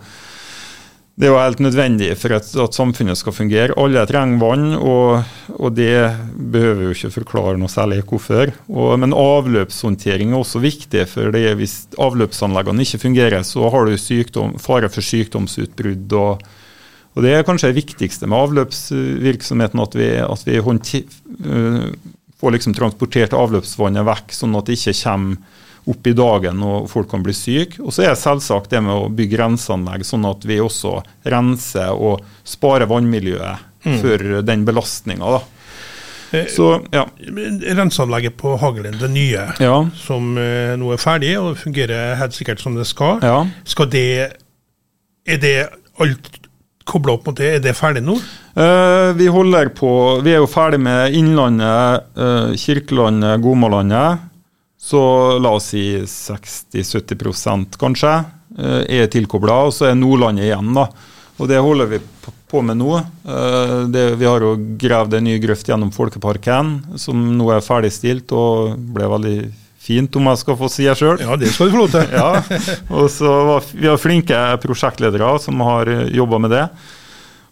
det 1.14 1.28
er 1.28 1.30
jo 1.30 1.38
helt 1.38 1.60
nødvendig 1.62 2.08
for 2.18 2.34
at, 2.34 2.48
at 2.58 2.74
samfunnet 2.74 3.20
skal 3.20 3.36
fungere. 3.38 3.76
Alle 3.78 4.02
trenger 4.10 4.40
vann, 4.42 4.72
og, 4.74 5.36
og 5.62 5.76
det 5.78 6.10
behøver 6.34 6.88
jo 6.88 6.96
ikke 6.96 7.12
forklare 7.20 7.60
noe 7.62 7.70
særlig 7.70 8.00
hvorfor. 8.10 8.50
Og, 8.72 8.96
men 8.98 9.14
avløpshåndtering 9.14 10.34
er 10.34 10.40
også 10.40 10.64
viktig, 10.64 11.06
for 11.12 11.30
det, 11.36 11.46
hvis 11.60 11.76
avløpsanleggene 12.02 12.82
ikke 12.82 13.04
fungerer, 13.06 13.46
så 13.46 13.70
har 13.70 13.86
du 13.86 13.94
sykdom, 14.02 14.58
fare 14.58 14.90
for 14.90 15.06
sykdomsutbrudd. 15.06 16.18
Og, 16.18 16.42
og, 17.14 17.22
Det 17.22 17.36
er 17.38 17.46
kanskje 17.46 17.70
det 17.70 17.84
viktigste 17.84 18.26
med 18.26 18.48
avløpsvirksomheten, 18.48 19.86
at 19.86 20.00
vi, 20.02 20.12
at 20.18 20.50
vi 20.50 20.66
håndter, 20.66 21.06
uh, 21.46 21.92
får 22.42 22.58
liksom 22.58 22.74
transportert 22.74 23.38
avløpsvannet 23.38 24.10
vekk, 24.10 24.34
sånn 24.34 24.58
at 24.58 24.66
det 24.66 24.82
ikke 24.82 24.98
kommer 25.04 25.62
opp 25.90 26.08
i 26.08 26.14
dagen 26.16 26.62
og 26.64 26.90
folk 26.92 27.10
kan 27.12 27.24
bli 27.26 27.36
syke. 27.36 27.82
Og 27.84 27.94
så 27.96 28.06
er 28.06 28.14
det 28.14 28.22
selvsagt 28.22 28.72
det 28.74 28.84
med 28.86 28.96
å 28.96 29.10
bygge 29.14 29.40
renseanlegg, 29.42 30.06
sånn 30.08 30.28
at 30.30 30.46
vi 30.48 30.62
også 30.64 31.00
renser 31.30 31.92
og 31.94 32.24
sparer 32.48 32.90
vannmiljøet 32.92 33.66
mm. 33.86 33.98
for 34.02 34.30
den 34.48 34.64
belastninga. 34.68 35.42
Eh, 36.34 36.48
så, 36.52 36.70
ja. 36.94 37.08
Renseanlegget 37.80 38.38
på 38.40 38.56
Hagelen, 38.62 38.98
det 39.02 39.12
nye, 39.14 39.48
ja. 39.62 39.76
som 40.00 40.38
eh, 40.42 40.74
nå 40.80 40.94
er 40.96 41.02
ferdig 41.02 41.36
og 41.42 41.60
fungerer 41.62 42.16
helt 42.22 42.38
sikkert 42.38 42.64
som 42.64 42.80
det 42.80 42.88
skal. 42.90 43.20
Ja. 43.24 43.44
Skal 43.70 43.92
det 43.94 44.08
Er 45.24 45.38
det 45.40 45.58
alt 46.04 46.26
kobla 46.90 47.14
opp 47.16 47.28
mot 47.30 47.38
det? 47.38 47.58
Er 47.58 47.62
det 47.64 47.76
ferdig 47.78 48.04
nå? 48.04 48.18
Eh, 48.60 49.14
vi 49.18 49.30
holder 49.32 49.72
på 49.74 49.90
Vi 50.26 50.34
er 50.34 50.42
jo 50.42 50.50
ferdig 50.52 50.82
med 50.84 51.16
Innlandet, 51.16 52.10
eh, 52.18 52.54
Kirkelandet, 52.60 53.42
Gomalandet. 53.42 54.30
Så 54.84 55.00
la 55.40 55.54
oss 55.56 55.70
si 55.72 55.84
60-70 56.04 57.78
kanskje 57.80 58.14
eh, 58.60 58.82
er 59.00 59.12
tilkobla, 59.12 59.62
og 59.70 59.72
så 59.76 59.88
er 59.88 59.96
Nordlandet 59.96 60.50
igjen. 60.50 60.74
da. 60.76 60.90
Og 61.40 61.48
det 61.50 61.62
holder 61.64 61.88
vi 61.94 62.00
på 62.52 62.62
med 62.62 62.82
nå. 62.82 62.98
Eh, 63.00 63.78
det, 63.94 64.04
vi 64.20 64.28
har 64.28 64.44
jo 64.44 64.58
gravd 64.80 65.16
en 65.18 65.28
ny 65.30 65.38
grøft 65.42 65.72
gjennom 65.72 65.94
Folkeparken, 65.96 66.76
som 67.00 67.22
nå 67.38 67.48
er 67.56 67.64
ferdigstilt 67.64 68.36
og 68.36 68.76
ble 68.94 69.08
veldig 69.16 69.38
fint, 69.84 70.20
om 70.20 70.28
jeg 70.32 70.42
skal 70.44 70.60
få 70.60 70.70
si 70.72 70.86
det 70.88 70.98
sjøl. 71.00 71.24
Ja, 71.24 71.40
det 71.40 71.54
skal 71.56 71.72
du 71.72 71.78
få 71.78 71.86
lov 71.86 71.96
til. 71.96 72.12
ja. 72.20 72.44
Og 72.92 73.08
så 73.12 73.32
var, 73.54 73.72
Vi 73.72 73.88
har 73.88 74.04
flinke 74.04 74.44
prosjektledere 74.64 75.32
som 75.44 75.64
har 75.64 75.90
jobba 76.12 76.44
med 76.44 76.54
det. 76.58 76.68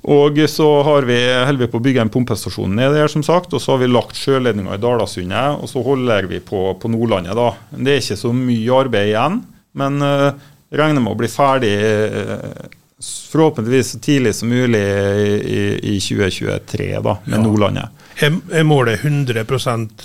Og 0.02 0.40
så 0.50 0.68
har 0.82 1.06
vi, 1.06 1.18
holder 1.46 1.62
vi 1.62 1.70
på 1.70 1.78
å 1.78 1.86
bygge 1.86 2.02
en 2.02 2.10
pumpestasjon 2.14 2.74
nede 2.74 2.98
her, 2.98 3.12
som 3.12 3.22
sagt. 3.26 3.54
Og 3.54 3.62
så 3.62 3.76
har 3.76 3.84
vi 3.84 3.92
lagt 3.92 4.18
sjøledninger 4.18 4.74
i 4.74 4.82
Dalasundet, 4.82 5.62
og 5.62 5.70
så 5.70 5.84
holder 5.86 6.30
vi 6.32 6.42
på 6.42 6.72
på 6.82 6.90
Nordlandet, 6.90 7.38
da. 7.38 7.52
Det 7.78 7.94
er 7.94 8.02
ikke 8.02 8.18
så 8.24 8.34
mye 8.34 8.82
arbeid 8.82 9.12
igjen, 9.12 9.42
men 9.78 10.02
uh, 10.02 10.32
regner 10.74 11.06
med 11.06 11.14
å 11.14 11.20
bli 11.20 11.30
ferdig 11.30 11.76
uh, 11.78 12.66
forhåpentligvis 13.02 13.94
så 13.94 14.00
tidlig 14.02 14.34
som 14.36 14.50
mulig 14.50 14.82
i, 14.82 15.62
i 15.94 15.96
2023 16.02 16.92
da, 17.02 17.18
med 17.26 17.38
ja. 17.38 17.44
Nordlandet. 17.46 18.06
Er 18.22 18.66
målet 18.68 19.06
100 19.06 19.46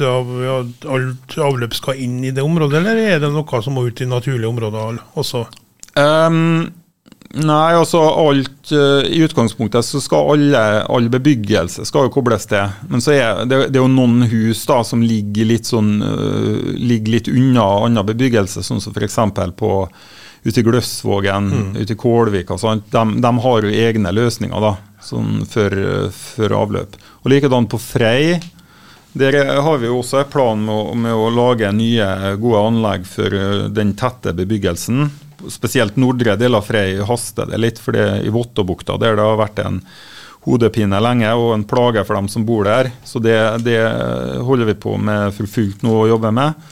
av 0.06 0.30
at 0.52 0.86
alt 0.88 1.36
avløp 1.42 1.74
skal 1.76 2.00
inn 2.00 2.22
i 2.24 2.32
det 2.32 2.44
området, 2.44 2.80
eller 2.80 3.00
er 3.02 3.20
det 3.20 3.32
noe 3.32 3.62
som 3.64 3.76
må 3.76 3.88
ut 3.88 4.00
i 4.00 4.08
naturlige 4.08 4.48
områder 4.48 5.00
også? 5.20 5.44
Um, 5.96 6.68
Nei, 7.34 7.74
altså 7.74 8.00
alt 8.00 8.70
uh, 8.72 9.02
I 9.04 9.20
utgangspunktet 9.26 9.84
så 9.84 10.00
skal 10.00 10.30
alle, 10.34 10.62
all 10.92 11.08
bebyggelse 11.12 11.84
skal 11.88 12.06
jo 12.06 12.12
kobles 12.14 12.46
til. 12.50 12.70
Men 12.90 13.02
så 13.04 13.12
er 13.16 13.42
det, 13.44 13.58
det 13.72 13.80
er 13.80 13.84
jo 13.84 13.92
noen 13.92 14.26
hus 14.30 14.62
da 14.68 14.82
som 14.86 15.02
ligger 15.04 15.48
litt, 15.50 15.68
sånn, 15.68 15.98
uh, 16.00 16.72
ligger 16.76 17.18
litt 17.18 17.30
unna 17.32 17.66
annen 17.82 18.06
bebyggelse, 18.08 18.64
sånn 18.64 18.80
som 18.82 18.96
f.eks. 18.96 19.18
på 19.58 19.72
ute 20.46 20.62
i 20.62 20.64
Gløsvågen, 20.64 21.50
mm. 21.50 21.70
ute 21.82 21.96
i 21.96 21.98
Kålvik 21.98 22.52
og. 22.54 22.66
De, 22.92 23.04
de, 23.20 23.32
har 23.46 23.66
jo 23.66 23.78
egne 23.84 24.14
løsninger 24.14 24.62
da, 24.62 24.76
sånn 25.02 25.42
for, 25.50 25.74
for 26.14 26.54
avløp. 26.54 26.94
Og 27.24 27.32
Likedan 27.32 27.66
på 27.68 27.82
Frei. 27.82 28.36
Der 29.16 29.36
har 29.64 29.78
vi 29.80 29.88
jo 29.88 30.02
også 30.02 30.20
en 30.20 30.28
plan 30.30 30.60
med, 30.60 30.90
med 31.02 31.16
å 31.16 31.30
lage 31.32 31.70
nye, 31.72 32.36
gode 32.38 32.66
anlegg 32.70 33.06
for 33.10 33.32
uh, 33.34 33.68
den 33.72 33.96
tette 33.98 34.36
bebyggelsen 34.36 35.08
spesielt 35.52 35.96
nordre 36.00 36.36
del 36.40 36.56
av 36.56 36.66
Frei 36.66 37.00
haster 37.04 37.48
det 37.50 37.60
litt, 37.60 37.80
for 37.82 37.96
det 37.96 38.06
i 38.26 38.32
Vottobukta 38.32 38.98
der 39.00 39.18
det 39.18 39.26
har 39.26 39.40
vært 39.40 39.62
en 39.64 39.82
hodepine 40.46 40.98
lenge 41.02 41.32
og 41.34 41.52
en 41.56 41.66
plage 41.66 42.04
for 42.06 42.18
dem 42.18 42.30
som 42.30 42.46
bor 42.46 42.66
der. 42.68 42.92
Så 43.04 43.20
det, 43.22 43.36
det 43.66 43.80
holder 44.46 44.70
vi 44.70 44.80
på 44.86 44.96
med 44.98 45.34
for 45.34 45.50
fullt 45.50 45.82
nå 45.86 46.02
å 46.04 46.08
jobbe 46.12 46.30
med. 46.34 46.66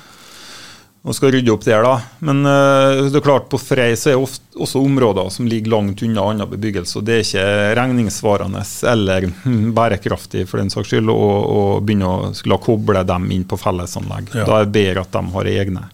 og 1.05 1.13
skal 1.13 1.35
rydde 1.35 1.53
opp 1.53 1.65
der. 1.67 1.83
da. 1.85 1.97
Men 2.25 2.47
uh, 2.47 3.11
det 3.11 3.19
er 3.19 3.25
klart 3.25 3.51
på 3.51 3.59
Frei 3.61 3.91
så 3.99 4.13
er 4.13 4.15
det 4.21 4.61
også 4.63 4.81
områder 4.81 5.29
som 5.35 5.49
ligger 5.51 5.75
langt 5.75 6.05
unna 6.07 6.23
annen 6.31 6.51
bebyggelse. 6.55 7.01
og 7.01 7.05
Det 7.05 7.19
er 7.19 7.27
ikke 7.27 7.75
regningssvarende 7.81 8.63
eller 8.95 9.29
bærekraftig 9.81 10.47
for 10.49 10.63
den 10.63 10.73
saks 10.73 10.95
skyld 10.95 11.11
å, 11.11 11.19
å 11.19 11.61
begynne 11.83 12.09
å 12.09 12.33
skulle 12.39 12.63
koble 12.63 13.03
dem 13.05 13.29
inn 13.35 13.45
på 13.45 13.59
fellesanlegg. 13.61 14.33
Ja. 14.39 14.47
Da 14.47 14.61
er 14.61 14.71
det 14.71 14.79
bedre 14.79 15.05
at 15.05 15.13
de 15.19 15.25
har 15.35 15.53
egne. 15.57 15.87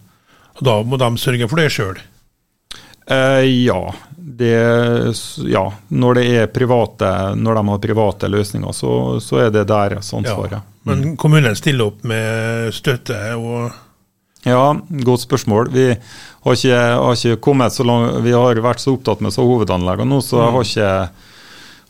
Og 0.59 0.65
Da 0.69 0.79
må 0.85 1.01
de 1.01 1.11
sørge 1.17 1.49
for 1.49 1.59
det 1.59 1.71
sjøl? 1.73 1.99
Uh, 3.11 3.43
ja. 3.45 3.83
Det, 4.15 4.55
ja. 5.51 5.63
Når, 5.87 6.17
det 6.17 6.25
er 6.39 6.51
private, 6.53 7.11
når 7.35 7.59
de 7.59 7.67
har 7.67 7.79
private 7.83 8.29
løsninger, 8.31 8.71
så, 8.73 8.91
så 9.21 9.43
er 9.45 9.53
det 9.53 9.67
deres 9.69 10.13
ansvar. 10.15 10.55
Ja. 10.55 10.61
Men 10.87 11.15
kommunen 11.19 11.55
stiller 11.57 11.91
opp 11.91 12.05
med 12.07 12.71
støtte? 12.73 13.17
og 13.35 13.71
ja, 14.43 14.61
godt 14.89 15.21
spørsmål. 15.21 15.69
Vi 15.69 15.89
har 16.43 16.55
ikke, 16.57 16.77
har 16.77 17.17
ikke 17.17 17.41
kommet 17.43 17.73
så 17.73 17.85
langt, 17.85 18.23
vi 18.25 18.33
har 18.33 18.61
vært 18.63 18.81
så 18.81 18.95
opptatt 18.95 19.21
med 19.21 19.33
så 19.35 19.45
hovedanleggene 19.45 20.09
nå, 20.09 20.21
så 20.25 20.39
jeg 20.41 20.55
har 20.55 20.69
ikke, 20.69 21.27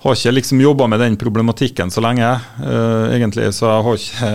har 0.04 0.18
ikke 0.18 0.34
liksom 0.36 0.64
jobba 0.66 0.90
med 0.92 1.00
den 1.06 1.16
problematikken 1.22 1.94
så 1.94 2.04
lenge. 2.04 2.34
Uh, 2.60 3.14
egentlig, 3.16 3.54
så 3.56 3.70
jeg 3.70 3.88
har 3.88 4.06
ikke 4.06 4.34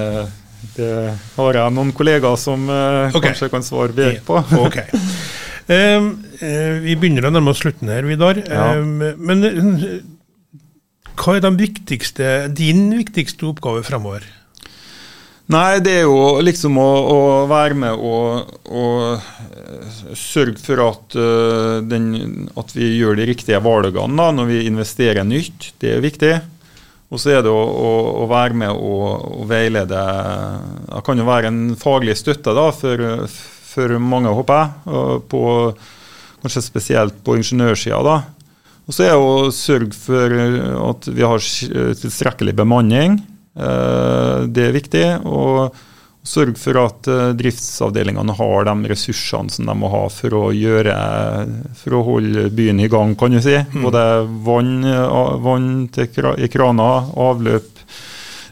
Det 0.77 0.93
har 1.37 1.57
jeg 1.57 1.73
noen 1.77 1.93
kollegaer 1.97 2.41
som 2.41 2.65
uh, 2.69 3.13
okay. 3.13 3.29
kanskje 3.29 3.51
kan 3.53 3.65
svare 3.65 3.93
bedre 3.97 4.23
på. 4.25 4.41
okay. 4.65 4.89
Um, 5.67 6.13
uh, 6.39 6.77
vi 6.85 6.95
begynner 6.95 7.27
å 7.27 7.33
nærme 7.35 7.51
oss 7.51 7.65
slutten 7.65 7.91
her, 7.91 8.07
Vidar. 8.07 8.39
Ja. 8.39 8.77
Um, 8.79 9.03
men 9.19 9.43
hva 11.17 11.39
er 11.39 11.47
viktigste, 11.59 12.49
din 12.55 12.91
viktigste 12.95 13.49
oppgave 13.49 13.83
fremover? 13.87 14.27
Nei, 15.51 15.79
det 15.83 15.93
er 16.01 16.05
jo 16.07 16.43
liksom 16.43 16.77
å, 16.83 16.91
å 17.07 17.19
være 17.51 17.77
med 17.79 18.01
og, 18.03 18.49
og, 18.67 19.29
eh, 19.55 20.01
sørge 20.19 20.59
for 20.59 20.83
at, 20.83 21.15
den, 21.87 22.09
at, 22.59 22.75
vi 22.75 22.89
gjør 22.99 23.15
de 23.21 23.29
riktige 23.31 23.61
valgene 23.63 24.19
da, 24.19 24.27
når 24.35 24.51
vi 24.51 24.65
investerer 24.67 25.23
nytt. 25.23 25.71
Det 25.79 25.93
er 25.95 26.03
viktig. 26.03 26.33
Og 27.15 27.23
så 27.23 27.37
er 27.37 27.45
det 27.47 27.53
å, 27.55 27.63
å, 27.63 27.93
å 28.25 28.27
være 28.31 28.59
med 28.59 28.75
og, 28.75 29.05
og 29.39 29.45
veilede 29.47 30.01
Det 30.89 31.05
kan 31.07 31.23
jo 31.23 31.29
være 31.29 31.53
en 31.53 31.61
faglig 31.79 32.17
støtte 32.19 32.55
da, 32.57 32.67
for, 32.75 33.07
for 33.77 33.99
mange, 34.03 34.33
håper 34.33 34.65
jeg. 34.65 35.23
På, 35.31 35.43
kanskje 36.43 36.65
spesielt 36.65 37.21
på 37.25 37.37
ingeniørsida. 37.39 38.01
da. 38.07 38.19
Og 38.87 38.95
så 38.95 39.07
er 39.07 39.15
det 39.15 39.23
å 39.23 39.51
sørge 39.55 39.97
for 39.99 40.37
at 40.93 41.11
vi 41.11 41.27
har 41.27 41.43
tilstrekkelig 42.03 42.55
bemanning. 42.57 43.19
Eh, 43.57 44.47
det 44.47 44.69
er 44.69 44.77
viktig. 44.77 45.05
Og 45.27 45.75
sørge 46.27 46.59
for 46.59 46.79
at 46.83 47.09
eh, 47.11 47.33
driftsavdelingene 47.39 48.37
har 48.39 48.69
de 48.69 48.93
ressursene 48.93 49.53
som 49.53 49.67
de 49.69 49.77
må 49.79 49.91
ha 49.91 50.05
for 50.13 50.39
å 50.39 50.45
gjøre 50.55 50.95
for 51.81 51.99
å 51.99 52.05
holde 52.13 52.49
byen 52.55 52.83
i 52.83 52.91
gang, 52.93 53.17
kan 53.19 53.35
du 53.35 53.41
si. 53.43 53.57
Mm. 53.59 53.83
Både 53.89 54.05
vann, 54.47 54.79
vann 55.43 55.71
i 55.97 56.51
kraner, 56.53 57.11
avløp 57.27 57.85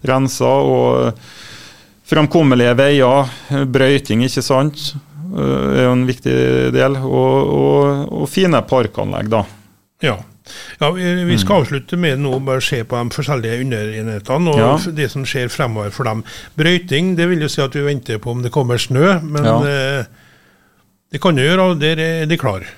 rensa 0.05 0.51
og 0.67 1.25
fremkommelige 2.05 2.77
veier, 2.77 3.31
brøyting, 3.73 4.27
ikke 4.27 4.45
sant, 4.45 4.91
eh, 4.95 5.14
er 5.35 5.83
jo 5.87 5.97
en 5.97 6.07
viktig 6.09 6.37
del. 6.75 7.01
Og, 7.03 7.51
og, 7.59 8.15
og 8.23 8.31
fine 8.31 8.63
parkanlegg, 8.69 9.33
da. 9.33 9.45
Ja. 10.05 10.21
Ja, 10.79 10.91
Vi 10.91 11.39
skal 11.41 11.55
mm. 11.55 11.61
avslutte 11.63 11.97
med 11.97 12.21
nå 12.21 12.37
bare 12.45 12.61
se 12.65 12.83
på 12.85 12.99
de 12.99 13.17
forskjellige 13.17 13.63
underenhetene 13.65 14.53
og 14.53 14.61
ja. 14.61 14.73
det 14.93 15.07
som 15.13 15.25
skjer 15.29 15.49
fremover 15.53 15.95
for 15.95 16.05
dem. 16.09 16.21
Brøyting 16.59 17.15
det 17.17 17.31
vil 17.31 17.47
jo 17.47 17.49
si 17.49 17.63
at 17.65 17.75
vi 17.77 17.87
venter 17.87 18.21
på 18.21 18.35
om 18.35 18.43
det 18.45 18.53
kommer 18.53 18.81
snø, 18.81 19.23
men 19.25 19.49
ja. 19.49 19.55
det, 19.65 19.79
det 21.15 21.23
kan 21.25 21.41
jo 21.41 21.47
gjøre, 21.47 21.71
og 21.71 21.81
der 21.81 22.03
er 22.03 22.29
de 22.29 22.41
klare. 22.41 22.69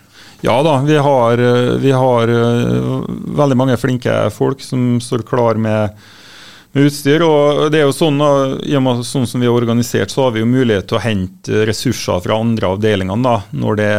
Ja 0.44 0.60
da, 0.62 0.76
vi 0.84 0.98
har, 1.00 1.40
eh, 1.42 1.74
vi 1.82 1.90
har, 1.96 2.28
eh, 2.28 3.04
veldig 3.40 3.56
mange 3.56 3.78
flinke 3.80 4.14
folk 4.30 4.60
som 4.62 5.00
står 5.00 5.24
klar 5.26 5.58
med 5.58 5.96
med 6.74 6.88
utstyr. 6.88 7.22
og 7.26 7.70
det 7.72 7.80
er 7.80 7.86
jo 7.86 7.94
sånn, 7.94 8.20
og 8.20 9.02
sånn 9.06 9.26
som 9.28 9.42
vi 9.42 9.48
er 9.48 9.54
organisert, 9.54 10.12
så 10.12 10.26
har 10.26 10.36
vi 10.36 10.42
jo 10.42 10.48
mulighet 10.50 10.88
til 10.90 10.98
å 10.98 11.02
hente 11.02 11.64
ressurser 11.68 12.22
fra 12.24 12.38
andre 12.42 12.72
avdelingene 12.74 13.26
da, 13.26 13.36
når 13.52 13.80
det 13.80 13.90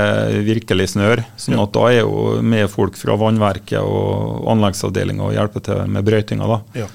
virkelig 0.47 0.91
snør. 0.95 1.23
sånn 1.37 1.59
at 1.63 1.73
Da 1.77 1.85
er 1.91 1.99
jo 2.01 2.39
med 2.41 2.69
folk 2.71 2.97
fra 2.97 3.17
vannverket 3.19 3.79
og 3.81 4.47
anleggsavdelinga 4.53 5.27
og 5.27 5.35
hjelper 5.35 5.67
til 5.67 5.83
med 5.87 6.07
brøytinga. 6.07 6.47
da. 6.47 6.61
Ja. 6.83 6.87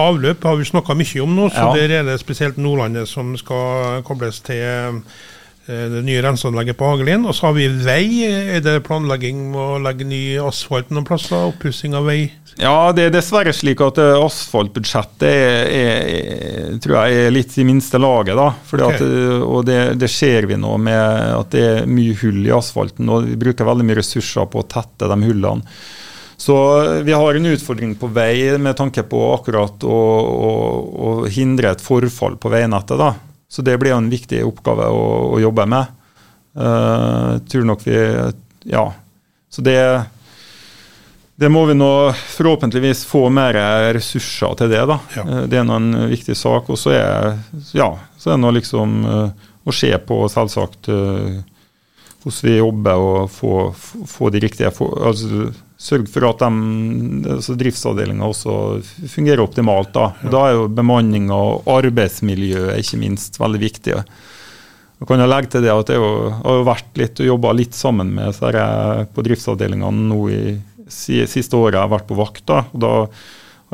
Avløp 0.00 0.42
har 0.44 0.56
vi 0.56 0.70
snakka 0.70 0.96
mye 0.98 1.22
om 1.22 1.36
nå, 1.36 1.50
så 1.50 1.70
ja. 1.70 1.76
der 1.78 2.00
er 2.00 2.10
det 2.10 2.18
spesielt 2.22 2.56
Nordlandet 2.56 3.08
som 3.10 3.36
skal 3.38 4.02
kobles 4.06 4.40
til 4.44 5.00
det 5.66 6.02
nye 6.04 6.22
renseanlegget 6.24 6.76
på 6.76 6.88
Hagelin. 6.90 7.24
Og 7.24 7.36
så 7.36 7.48
har 7.48 7.56
vi 7.56 7.68
vei. 7.68 8.04
Er 8.28 8.64
det 8.64 8.82
planlegging 8.86 9.50
med 9.52 9.60
å 9.60 9.82
legge 9.82 10.06
ny 10.08 10.22
asfalt 10.42 10.92
noen 10.92 11.06
plasser? 11.08 11.50
Oppussing 11.52 11.96
av 11.96 12.08
vei? 12.10 12.22
Ja, 12.60 12.92
det 12.94 13.08
er 13.08 13.14
dessverre 13.16 13.50
slik 13.54 13.80
at 13.82 13.98
eh, 13.98 14.14
asfaltbudsjettet 14.22 15.26
er, 15.26 15.70
er, 15.74 16.76
tror 16.82 17.00
jeg 17.00 17.24
er 17.24 17.34
litt 17.34 17.56
i 17.58 17.66
minste 17.66 17.98
laget. 17.98 18.36
da. 18.38 18.52
Okay. 18.54 18.84
At, 18.86 19.02
eh, 19.02 19.42
og 19.42 19.66
det, 19.66 19.80
det, 19.98 20.10
ser 20.12 20.46
vi 20.50 20.58
nå 20.60 20.76
med 20.78 21.02
at 21.34 21.50
det 21.54 21.64
er 21.66 21.90
mye 21.90 22.14
hull 22.22 22.44
i 22.46 22.54
asfalten. 22.54 23.10
og 23.10 23.26
Vi 23.26 23.40
bruker 23.40 23.66
veldig 23.66 23.88
mye 23.88 23.98
ressurser 23.98 24.46
på 24.50 24.62
å 24.62 24.68
tette 24.70 25.10
de 25.10 25.18
hullene. 25.26 25.66
Så 26.38 26.54
eh, 26.84 27.02
vi 27.06 27.16
har 27.16 27.34
en 27.34 27.50
utfordring 27.50 27.96
på 27.98 28.12
vei 28.14 28.54
med 28.58 28.78
tanke 28.78 29.02
på 29.02 29.26
akkurat 29.34 29.86
å, 29.88 29.98
å, 29.98 30.52
å 30.94 31.14
hindre 31.26 31.74
et 31.74 31.82
forfall 31.82 32.38
på 32.38 32.54
veinettet. 32.54 33.00
da. 33.00 33.14
Så 33.54 33.62
det 33.62 33.76
blir 33.78 33.94
jo 33.94 34.00
en 34.02 34.10
viktig 34.10 34.40
oppgave 34.42 34.88
å, 34.90 35.04
å 35.36 35.38
jobbe 35.38 35.68
med. 35.70 35.94
Uh, 36.58 37.38
tror 37.50 37.70
nok 37.70 37.86
vi 37.86 37.98
Ja. 38.66 38.88
Så 39.50 39.62
det 39.62 39.78
det 41.36 41.48
må 41.50 41.64
vi 41.66 41.74
nå 41.74 42.12
forhåpentligvis 42.12 43.02
få 43.10 43.26
mer 43.34 43.56
ressurser 43.94 44.54
til 44.58 44.70
det. 44.70 44.84
da. 44.86 44.98
Ja. 45.16 45.24
Eh, 45.24 45.46
det 45.50 45.58
er 45.58 45.66
nå 45.66 45.78
en 45.80 46.06
viktig 46.12 46.36
sak. 46.38 46.70
Og 46.70 46.78
så 46.78 46.94
er, 46.94 47.40
ja, 47.74 47.90
så 48.18 48.30
er 48.30 48.36
det 48.36 48.44
nå 48.44 48.52
liksom 48.54 49.00
uh, 49.02 49.48
å 49.66 49.74
se 49.74 49.90
på 49.98 50.20
selvsagt 50.30 50.90
uh, 50.94 51.42
hvordan 52.22 52.46
vi 52.46 52.54
jobber 52.56 53.02
og 53.02 53.32
få, 53.34 53.56
få 54.08 54.30
de 54.30 54.44
riktige 54.46 54.70
for, 54.74 54.94
altså, 55.10 55.50
Sørge 55.74 56.06
for 56.06 56.24
at 56.28 56.42
de, 56.44 57.30
altså 57.34 57.56
driftsavdelinga 57.58 58.26
også 58.28 58.52
fungerer 59.10 59.42
optimalt. 59.42 59.90
Da 59.94 60.12
ja. 60.22 60.30
Da 60.30 60.44
er 60.48 60.58
jo 60.58 60.68
bemanning 60.70 61.32
og 61.34 61.66
arbeidsmiljøet 61.70 62.78
ikke 62.80 63.00
minst 63.02 63.40
veldig 63.42 63.60
viktig. 63.62 63.96
Og 65.02 65.08
kan 65.10 65.20
jeg 65.20 65.30
legge 65.32 65.50
til 65.52 65.64
det 65.66 65.72
at 65.74 65.90
jeg 65.90 66.00
har 66.00 66.66
vært 66.66 67.00
litt 67.00 67.20
og 67.20 67.28
jobba 67.28 67.54
litt 67.58 67.74
sammen 67.76 68.14
med 68.14 68.38
på 69.14 69.24
driftsavdelingene 69.26 70.06
nå 70.12 70.20
i 70.30 70.44
siste 70.88 71.58
året 71.58 71.78
jeg 71.78 71.82
har 71.82 71.92
vært 71.92 72.06
på 72.08 72.18
vakt. 72.18 72.44
da, 72.46 72.62
og 72.70 72.80
da 72.80 72.92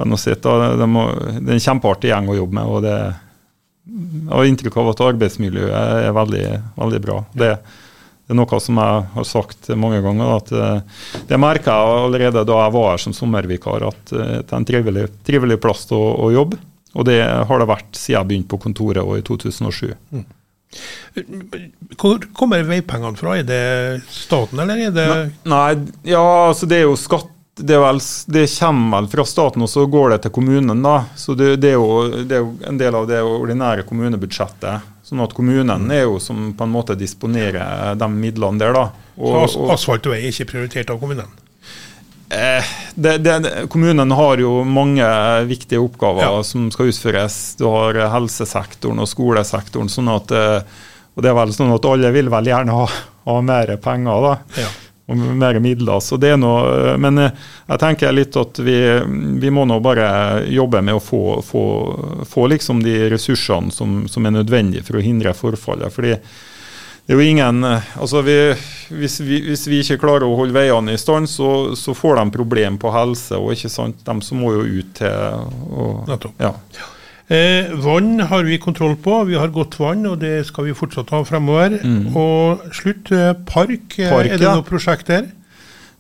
har 0.00 0.08
jeg 0.14 0.22
sett 0.22 0.42
da, 0.46 0.72
det, 0.80 0.88
må, 0.88 1.04
det, 1.36 1.44
er 1.44 1.58
en 1.58 1.66
kjempeartig 1.68 2.10
gjeng 2.10 2.32
å 2.32 2.38
jobbe 2.38 2.56
med. 2.56 2.72
og 2.72 2.82
det 2.86 2.96
Jeg 3.90 4.32
har 4.32 4.48
inntrykk 4.48 4.80
av 4.80 4.90
at 4.94 5.04
arbeidsmiljøet 5.10 6.08
er 6.08 6.16
veldig, 6.16 6.44
veldig 6.80 7.00
bra. 7.04 7.20
Det, 7.36 7.52
det, 8.30 8.36
er 8.36 8.38
noe 8.38 8.58
som 8.62 8.78
jeg 8.78 9.06
har 9.10 9.24
sagt 9.26 9.68
mange 9.74 9.98
ganger. 10.04 10.36
at 10.36 10.52
eh, 10.54 11.06
Det 11.26 11.38
merka 11.40 11.74
jeg 11.74 12.02
allerede 12.06 12.44
da 12.46 12.58
jeg 12.62 12.74
var 12.76 12.92
her 12.92 13.02
som 13.02 13.14
sommervikar, 13.16 13.86
at 13.88 14.12
eh, 14.14 14.36
det 14.38 14.52
er 14.52 14.60
en 14.60 14.68
trivelig, 14.68 15.06
trivelig 15.26 15.56
plass 15.62 15.88
å, 15.90 15.98
å, 15.98 16.28
jobbe. 16.30 16.60
Og 16.94 17.06
det 17.06 17.18
har 17.26 17.62
det 17.62 17.66
vært 17.70 17.90
siden 17.98 18.20
jeg 18.20 18.28
begynte 18.28 18.52
på 18.52 18.60
kontoret 18.62 19.02
og 19.02 19.18
i 19.18 19.24
2007. 19.26 19.90
Mm. 20.14 20.28
Hvor 21.98 22.22
kommer 22.38 22.62
veipengene 22.68 23.18
fra? 23.18 23.34
Er 23.40 23.48
det 23.48 23.64
staten, 24.14 24.62
eller 24.62 24.84
er 24.86 24.94
det 24.94 25.08
Nei, 25.50 25.72
ja, 26.06 26.22
altså 26.52 26.70
det 26.70 26.78
er 26.78 26.86
jo 26.86 26.94
skatt 26.98 27.34
det, 27.60 27.76
vel, 27.76 27.98
det, 28.30 28.46
kommer 28.54 29.00
vel 29.00 29.08
fra 29.10 29.24
staten, 29.26 29.66
og 29.66 29.68
så 29.68 29.82
går 29.90 30.14
det 30.14 30.22
til 30.24 30.32
kommunen. 30.38 30.86
da. 30.86 30.94
Så 31.18 31.34
det, 31.34 31.56
det, 31.60 31.74
er 31.74 31.82
jo, 31.82 32.22
det, 32.22 32.38
er 32.38 32.44
jo, 32.46 32.54
en 32.70 32.78
del 32.80 32.96
av 32.96 33.10
det 33.10 33.18
ordinære 33.26 33.84
kommunebudsjettet. 33.90 34.86
Sånn 35.10 35.24
at 35.24 35.32
kommunen 35.34 35.88
er 35.90 36.04
jo 36.04 36.20
som 36.22 36.52
på 36.54 36.66
en 36.66 36.70
måte 36.70 36.94
disponerer 36.94 37.96
de 37.98 38.08
midlene 38.14 38.62
der. 38.62 38.76
da. 38.76 38.84
Og, 39.18 39.48
så 39.50 39.64
asfalt 39.74 40.06
og 40.06 40.14
vei 40.14 40.20
er 40.22 40.30
ikke 40.30 40.52
prioritert 40.52 40.92
av 40.94 41.00
kommunen? 41.02 41.32
Eh, 42.30 42.68
det, 42.94 43.16
det, 43.26 43.40
kommunen 43.74 44.14
har 44.14 44.38
jo 44.38 44.60
mange 44.62 45.06
viktige 45.50 45.80
oppgaver 45.82 46.22
ja. 46.22 46.44
som 46.46 46.68
skal 46.70 46.92
utføres. 46.92 47.40
Du 47.58 47.66
har 47.66 47.98
helsesektoren 48.12 49.02
og 49.02 49.10
skolesektoren. 49.10 49.90
sånn 49.90 50.12
at, 50.14 50.30
eh, 50.30 50.86
og 51.16 51.26
det 51.26 51.32
er 51.32 51.38
vel 51.40 51.56
sånn 51.58 51.74
at 51.74 51.90
alle 51.90 52.14
vil 52.14 52.30
vel 52.30 52.52
gjerne 52.52 52.76
ha, 52.78 52.86
ha 53.26 53.36
mer 53.42 53.74
penger 53.82 54.28
da, 54.28 54.36
ja. 54.62 54.70
Og 55.10 55.24
mer 55.40 55.58
midler. 55.62 56.00
så 56.00 56.16
det 56.20 56.34
er 56.34 56.38
noe, 56.40 56.94
Men 56.98 57.18
eh, 57.18 57.48
jeg 57.68 57.82
tenker 57.82 58.14
litt 58.14 58.36
at 58.36 58.60
vi, 58.62 58.76
vi 59.42 59.50
må 59.50 59.66
nå 59.68 59.80
bare 59.84 60.44
jobbe 60.48 60.82
med 60.82 60.98
å 60.98 61.02
få, 61.02 61.40
få, 61.44 61.64
få 62.28 62.46
liksom 62.54 62.82
de 62.84 62.96
ressursene 63.12 63.74
som, 63.74 64.04
som, 64.08 64.26
er 64.26 64.38
nødvendige 64.38 64.86
for 64.86 65.00
å 65.00 65.04
hindre 65.04 65.34
forfallet. 65.34 65.92
fordi 65.92 66.14
det 67.06 67.16
er 67.16 67.18
jo 67.18 67.26
ingen, 67.26 67.64
eh, 67.64 67.90
altså 67.98 68.22
vi, 68.22 68.38
hvis, 68.94 69.18
vi, 69.20 69.42
hvis, 69.48 69.66
vi, 69.66 69.80
ikke 69.82 69.98
klarer 70.04 70.28
å 70.28 70.36
holde 70.38 70.54
veiene 70.54 70.94
i 70.94 71.00
stand, 71.00 71.26
så, 71.30 71.74
så 71.74 71.94
får 71.96 72.20
de 72.20 72.30
problem 72.36 72.78
på 72.78 72.92
helse. 72.94 73.34
og 73.34 73.52
ikke 73.56 73.72
sant, 73.72 74.04
De 74.06 74.16
som 74.22 74.38
må 74.38 74.54
jo 74.54 74.64
ut 74.78 74.96
til 75.00 75.50
og, 75.74 76.30
ja. 76.38 76.54
Eh, 77.30 77.70
vann 77.78 78.20
har 78.26 78.42
vi 78.42 78.58
kontroll 78.58 78.96
på. 78.98 79.24
Vi 79.28 79.38
har 79.38 79.52
godt 79.54 79.78
vann, 79.78 80.02
og 80.10 80.18
det 80.18 80.46
skal 80.48 80.66
vi 80.66 80.74
fortsatt 80.74 81.12
ha 81.14 81.22
fremover. 81.24 81.78
Og 82.10 82.64
slutt, 82.74 83.12
eh, 83.14 83.34
park. 83.46 83.98
eh, 83.98 84.10
Park, 84.10 84.26
er 84.26 84.38
det 84.38 84.48
ja. 84.48 84.56
noe 84.58 84.66
prosjekt 84.66 85.06
der? 85.06 85.28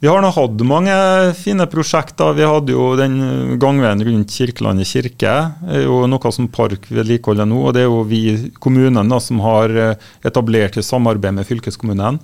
Vi 0.00 0.08
har 0.08 0.22
nå 0.24 0.30
hatt 0.32 0.62
mange 0.64 0.94
fine 1.36 1.66
prosjekter. 1.68 2.32
Vi 2.32 2.46
hadde 2.48 2.72
jo 2.72 2.96
den 2.96 3.58
gangveien 3.60 4.00
rundt 4.00 4.32
Kirkelandet 4.32 4.88
kirke. 4.88 5.34
er 5.68 5.82
jo 5.84 6.06
noe 6.08 6.32
som 6.32 6.48
Park 6.48 6.88
vedlikeholder 6.88 7.44
nå. 7.44 7.66
og 7.66 7.74
Det 7.74 7.82
er 7.82 7.90
jo 7.90 8.02
vi 8.08 8.50
kommunen 8.58 9.12
da, 9.12 9.18
som 9.20 9.42
har 9.44 9.68
eh, 9.68 9.94
etablert 10.24 10.78
i 10.80 10.82
samarbeid 10.82 11.36
med 11.36 11.46
fylkeskommunen. 11.46 12.18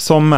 Samme 0.00 0.36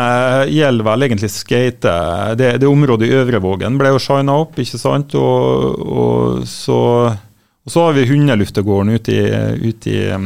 gjelder 0.51 0.85
vel 0.85 1.07
egentlig 1.07 1.31
skate. 1.33 1.97
Det, 2.37 2.61
det 2.61 2.69
området 2.69 3.09
i 3.09 3.17
Øvrevågen 3.17 3.79
ble 3.81 3.95
jo 3.95 4.03
shina 4.03 4.37
opp, 4.45 4.59
ikke 4.59 4.79
sant. 4.79 5.15
Og, 5.17 5.83
og, 5.89 6.45
så, 6.51 7.17
og 7.65 7.71
så 7.75 7.85
har 7.87 7.93
vi 7.97 8.07
hundeluftegården 8.11 8.95
ute 8.97 9.13
i, 9.15 9.69
ute 9.69 9.91
i 9.93 10.01
eh, 10.11 10.25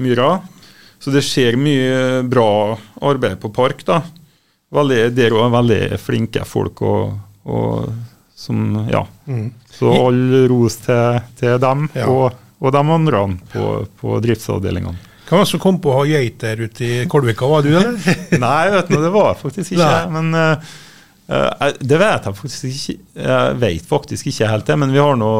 myra. 0.00 0.38
Så 1.00 1.10
det 1.14 1.22
skjer 1.24 1.56
mye 1.56 2.22
bra 2.28 2.76
arbeid 3.08 3.38
på 3.40 3.48
Park. 3.56 3.84
da. 3.88 4.02
Veldig, 4.70 5.00
der 5.16 5.34
er 5.34 5.50
veldig 5.50 5.98
flinke 5.98 6.44
folk 6.46 6.82
og, 6.86 7.14
og 7.48 7.88
som 8.36 8.86
Ja. 8.90 9.02
Så 9.74 9.90
all 9.92 10.46
ros 10.50 10.76
til, 10.84 11.20
til 11.40 11.56
dem 11.62 11.88
Ja. 11.96 12.06
og, 12.08 12.36
og 12.60 12.72
de 12.72 12.82
andre 12.94 13.22
på, 13.52 13.64
på 14.00 14.20
driftsavdelingene. 14.22 14.98
Hvem 15.30 15.38
var 15.38 15.44
det 15.46 15.50
som 15.52 15.60
kom 15.62 15.76
på 15.80 15.90
å 15.92 15.98
ha 16.00 16.06
geiter 16.10 16.58
ute 16.66 16.84
i 16.86 16.94
Kolvika, 17.10 17.46
var 17.46 17.62
du 17.62 17.70
eller? 17.70 17.98
Nei, 18.46 18.70
vet 18.74 18.88
du, 18.90 18.96
det 19.00 19.12
var 19.14 19.36
faktisk 19.38 19.72
ikke 19.76 19.86
Nei. 19.86 20.06
Men 20.16 20.34
eh, 20.34 20.72
det 21.30 21.98
vet 22.00 22.26
jeg 22.26 22.34
faktisk 22.34 22.64
ikke. 22.66 22.94
Jeg 23.22 23.54
vet 23.62 23.86
faktisk 23.86 24.26
ikke 24.26 24.48
helt 24.50 24.66
det, 24.66 24.76
men 24.82 24.90
vi 24.90 24.98
har 24.98 25.14
nå 25.18 25.30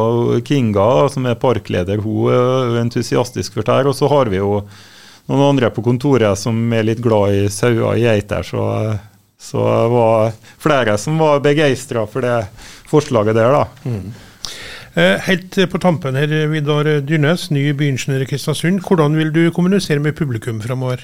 Kinga, 0.47 0.87
som 1.11 1.27
er 1.27 1.39
parkleder. 1.41 1.99
Hun 2.05 2.31
er 2.31 2.79
entusiastisk 2.85 3.57
for 3.57 3.67
dette. 3.67 3.91
Og 3.91 3.97
så 3.99 4.11
har 4.13 4.31
vi 4.31 4.39
jo 4.39 4.61
noen 5.31 5.45
andre 5.49 5.73
på 5.75 5.83
kontoret 5.83 6.39
som 6.39 6.55
er 6.77 6.87
litt 6.87 7.03
glad 7.03 7.35
i 7.35 7.45
sauer 7.51 7.89
og 7.91 7.99
geiter. 7.99 8.47
Så, 8.47 8.63
så 9.51 9.67
var 9.91 10.31
flere 10.63 10.95
som 10.99 11.19
var 11.19 11.43
begeistra 11.43 12.07
for 12.07 12.23
det 12.27 12.39
forslaget 12.91 13.35
der, 13.39 13.59
da. 13.59 13.67
Mm. 13.83 14.11
Helt 15.27 15.59
på 15.71 15.79
tampen 15.83 16.17
her, 16.19 16.33
Vidar 16.51 16.87
Dyrnes, 17.07 17.51
ny 17.55 17.69
byingeniør 17.79 18.25
i 18.25 18.31
Kristiansund. 18.31 18.83
Hvordan 18.87 19.19
vil 19.19 19.35
du 19.35 19.45
kommunisere 19.55 20.03
med 20.03 20.19
publikum 20.19 20.63
fremover? 20.63 21.03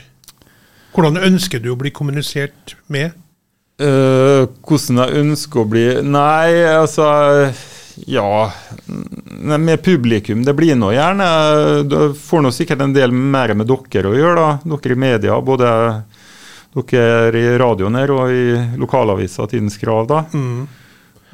Hvordan 0.94 1.18
ønsker 1.27 1.62
du 1.62 1.72
å 1.75 1.79
bli 1.79 1.90
kommunisert 1.94 2.79
med? 2.87 3.14
Eh, 3.77 4.47
hvordan 4.65 5.03
jeg 5.03 5.21
ønsker 5.21 5.61
å 5.61 5.69
bli 5.69 5.85
Nei, 6.01 6.62
altså 6.65 7.07
Ja. 8.09 8.51
Med 8.87 9.83
publikum. 9.85 10.45
Det 10.45 10.55
blir 10.57 10.77
nå 10.81 10.95
gjerne 10.95 11.27
Du 11.85 12.15
får 12.17 12.45
nå 12.45 12.53
sikkert 12.57 12.81
en 12.85 12.95
del 12.97 13.12
mer 13.12 13.53
med 13.55 13.69
dere 13.69 14.09
å 14.12 14.17
gjøre, 14.17 14.37
da. 14.37 14.77
Dere 14.77 14.97
i 14.97 15.03
media. 15.07 15.37
Både 15.41 15.69
dere 16.77 17.41
i 17.41 17.55
radioen 17.61 17.97
her 17.97 18.11
og 18.12 18.33
i 18.33 18.57
lokalavisa 18.81 19.47
Tidens 19.49 19.79
Krav. 19.81 20.07
da. 20.09 20.25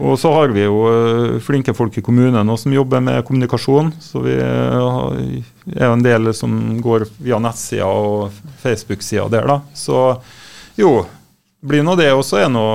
Og 0.02 0.18
så 0.18 0.30
har 0.34 0.48
vi 0.54 0.64
jo 0.64 0.82
eh, 0.88 1.38
flinke 1.44 1.74
folk 1.76 1.94
i 1.98 2.02
kommunen 2.02 2.48
også 2.48 2.64
som 2.66 2.74
jobber 2.74 3.02
med 3.04 3.24
kommunikasjon. 3.28 3.92
Så 4.00 4.22
vi 4.24 4.34
eh, 4.34 5.42
er 5.76 5.86
jo 5.86 5.92
en 5.92 6.02
del 6.04 6.32
som 6.34 6.80
går 6.82 7.06
via 7.22 7.38
nettsida 7.38 7.86
og 7.86 8.32
Facebook-sida 8.62 9.28
der, 9.30 9.46
da. 9.46 9.60
Så 9.74 10.16
jo, 10.80 11.04
blir 11.62 11.84
nå 11.86 11.96
det. 11.98 12.10
Og 12.14 12.24
så 12.26 12.42
er 12.42 12.52
nå 12.52 12.66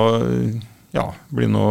ja, 0.94 1.08
blir 1.28 1.50
nå 1.52 1.66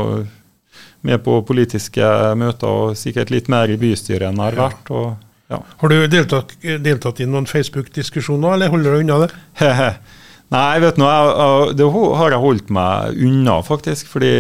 med 1.08 1.22
på 1.24 1.40
politiske 1.48 2.06
møter 2.38 2.68
og 2.68 2.98
sikkert 3.00 3.32
litt 3.34 3.50
mer 3.52 3.70
i 3.72 3.80
bystyret 3.80 4.30
enn 4.30 4.42
jeg 4.42 4.52
har 4.52 4.60
vært. 4.60 4.92
og 4.92 5.16
ja. 5.48 5.62
Har 5.80 5.94
du 5.94 5.98
deltatt, 6.12 6.56
deltatt 6.84 7.22
i 7.24 7.28
noen 7.30 7.48
Facebook-diskusjoner, 7.48 8.58
eller 8.58 8.72
holder 8.74 8.98
du 8.98 9.04
unna 9.06 9.20
det? 9.24 9.30
Nei, 10.56 10.80
vet 10.84 11.00
jeg, 11.00 11.76
det 11.80 11.88
har 11.94 12.34
jeg 12.36 12.44
holdt 12.44 12.70
meg 12.76 13.22
unna, 13.30 13.58
faktisk. 13.68 14.10
Fordi 14.12 14.34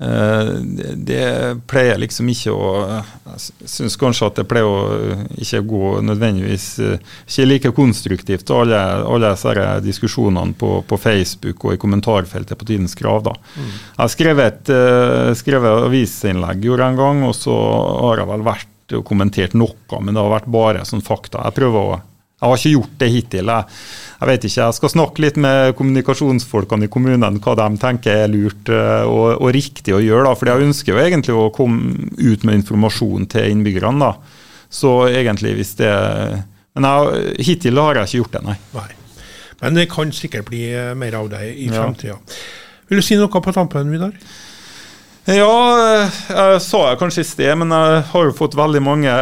det, 0.00 0.94
det 1.04 1.24
pleier 1.68 1.98
liksom 2.00 2.28
ikke 2.32 2.54
å 2.56 2.68
Jeg 2.86 3.68
syns 3.68 3.98
kanskje 4.00 4.30
at 4.30 4.38
det 4.40 4.46
pleier 4.48 4.64
å 4.64 5.26
ikke 5.36 5.60
gå 5.68 5.90
nødvendigvis 6.08 6.68
eh, 6.80 7.12
Ikke 7.26 7.48
like 7.50 7.72
konstruktivt, 7.76 8.52
alle, 8.54 8.80
alle 9.04 9.34
disse 9.34 9.66
diskusjonene 9.84 10.56
på, 10.56 10.72
på 10.88 11.00
Facebook 11.00 11.66
og 11.68 11.76
i 11.76 11.80
kommentarfeltet 11.82 12.56
på 12.56 12.68
Tidens 12.70 12.96
Krav. 12.96 13.22
da. 13.28 13.36
Jeg 13.98 14.14
skrev 14.16 14.40
et 14.46 14.72
eh, 14.72 15.32
skrevet 15.36 15.86
avisinnlegg 15.90 16.64
gjorde 16.64 16.90
en 16.90 17.00
gang, 17.00 17.24
og 17.28 17.36
så 17.36 17.56
har 18.08 18.22
jeg 18.22 18.32
vel 18.32 18.46
vært 18.48 18.96
og 18.96 19.04
kommentert 19.06 19.52
noe, 19.54 20.00
men 20.00 20.16
det 20.16 20.22
har 20.22 20.32
vært 20.32 20.48
bare 20.50 20.86
sånn 20.88 21.04
fakta. 21.04 21.44
Jeg 21.46 21.60
prøver 21.60 21.92
å 21.92 21.98
jeg 22.40 22.48
har 22.48 22.56
ikke 22.56 22.72
gjort 22.72 22.92
det 23.02 23.08
hittil. 23.12 23.50
Jeg, 23.52 23.80
jeg 24.20 24.28
vet 24.30 24.44
ikke, 24.48 24.60
jeg 24.62 24.76
skal 24.78 24.92
snakke 24.94 25.24
litt 25.26 25.40
med 25.44 25.74
kommunikasjonsfolkene 25.76 26.86
i 26.88 26.92
kommunen 26.92 27.40
hva 27.44 27.56
de 27.58 27.66
tenker 27.82 28.22
er 28.22 28.32
lurt 28.32 28.70
eh, 28.72 29.02
og, 29.04 29.34
og 29.36 29.52
riktig 29.52 29.92
å 29.92 30.00
gjøre. 30.00 30.24
da, 30.24 30.32
for 30.40 30.48
Jeg 30.48 30.68
ønsker 30.70 30.94
jo 30.94 31.02
egentlig 31.02 31.36
å 31.36 31.50
komme 31.52 32.08
ut 32.16 32.46
med 32.48 32.62
informasjon 32.62 33.28
til 33.34 33.52
innbyggerne. 33.52 34.08
da. 34.08 34.40
Så 34.72 34.94
egentlig 35.10 35.56
hvis 35.58 35.74
det 35.80 35.92
Men 36.78 36.86
jeg, 36.86 37.36
hittil 37.44 37.80
har 37.82 37.98
jeg 37.98 38.08
ikke 38.08 38.20
gjort 38.22 38.36
det, 38.38 38.42
nei. 38.46 38.56
Nei. 38.72 38.88
Men 39.60 39.76
det 39.76 39.90
kan 39.92 40.12
sikkert 40.14 40.48
bli 40.48 40.62
eh, 40.72 40.94
mer 40.96 41.18
av 41.20 41.28
deg 41.32 41.50
i 41.52 41.68
Ja. 41.68 42.16
Vil 42.88 43.02
du 43.02 43.04
si 43.04 43.18
noe 43.20 43.28
på 43.28 43.52
tampen, 43.52 43.90
Vidar? 43.92 44.14
Ja, 45.28 46.08
jeg 46.32 46.60
sa 46.64 46.78
jeg 46.88 46.98
kanskje 47.00 47.22
i 47.22 47.28
sted, 47.28 47.52
men 47.60 47.70
jeg 47.74 48.00
har 48.10 48.24
jo 48.26 48.32
fått 48.34 48.56
veldig 48.58 48.80
mange 48.82 49.12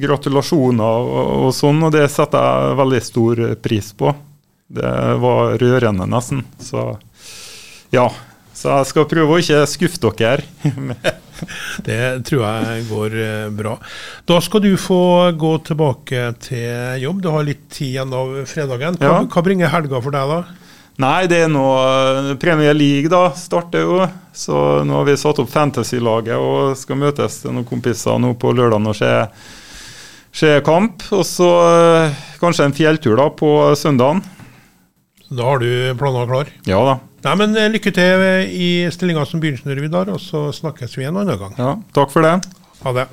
gratulasjoner 0.00 1.08
og, 1.10 1.32
og 1.48 1.52
sånn, 1.56 1.82
og 1.84 1.92
det 1.96 2.06
setter 2.14 2.38
jeg 2.70 2.78
veldig 2.78 3.00
stor 3.04 3.42
pris 3.64 3.90
på. 3.98 4.14
Det 4.68 4.94
var 5.22 5.56
rørende, 5.60 6.06
nesten. 6.08 6.44
Så 6.62 6.90
ja. 7.94 8.06
Så 8.58 8.72
jeg 8.74 8.88
skal 8.90 9.06
prøve 9.10 9.36
å 9.36 9.38
ikke 9.42 9.64
skuffe 9.70 10.10
dere. 10.18 10.46
Det 11.86 11.98
tror 12.26 12.40
jeg 12.42 12.86
går 12.88 13.12
eh, 13.22 13.44
bra. 13.54 13.76
Da 14.26 14.40
skal 14.42 14.64
du 14.64 14.72
få 14.82 14.96
gå 15.38 15.52
tilbake 15.68 16.24
til 16.42 16.98
jobb. 17.04 17.20
Du 17.22 17.28
har 17.30 17.46
litt 17.46 17.68
tid 17.70 17.92
igjen 17.92 18.10
av 18.18 18.32
fredagen. 18.50 18.98
Hva, 18.98 19.12
Ja. 19.12 19.20
hva 19.30 19.44
bringer 19.46 19.70
helga 19.70 20.00
for 20.02 20.10
deg, 20.16 20.32
da? 20.32 20.40
Nei, 20.98 21.28
det 21.30 21.44
er 21.44 21.50
nå 21.52 21.62
eh, 21.78 22.32
Premier 22.42 22.74
League 22.74 23.10
da, 23.12 23.28
starter 23.38 23.84
jo. 23.84 24.00
Så 24.34 24.54
nå 24.86 24.96
har 24.98 25.06
vi 25.06 25.14
satt 25.20 25.38
opp 25.38 25.50
Fantasy-laget 25.52 26.34
og 26.34 26.72
skal 26.78 26.98
møtes 26.98 27.36
til 27.44 27.54
noen 27.54 27.66
kompiser 27.68 28.18
nå 28.18 28.32
på 28.38 28.50
lørdag 28.50 28.82
og 28.82 28.96
se, 28.98 29.12
se 30.34 30.56
kamp. 30.66 31.04
Og 31.14 31.22
så 31.26 31.50
eh, 31.68 32.24
kanskje 32.42 32.66
en 32.66 32.74
fjelltur 32.74 33.14
da 33.20 33.28
på 33.30 33.52
søndagen. 33.78 34.24
Da 35.28 35.46
har 35.46 35.62
du 35.62 35.70
planer 36.00 36.26
klar. 36.26 36.50
Ja 36.66 36.82
da. 36.88 36.96
Nei, 37.28 37.36
men 37.44 37.54
eh, 37.54 37.70
Lykke 37.70 37.94
til 37.94 38.26
i 38.50 38.68
stillinga 38.90 39.22
som 39.28 39.42
Vidar, 39.42 40.10
og 40.10 40.18
så 40.18 40.48
snakkes 40.50 40.98
vi 40.98 41.06
en 41.06 41.22
annen 41.22 41.38
gang. 41.38 41.54
Ja, 41.62 41.76
takk 41.94 42.10
for 42.10 42.26
det. 42.26 42.40
Ha 42.82 42.96
det. 42.98 43.06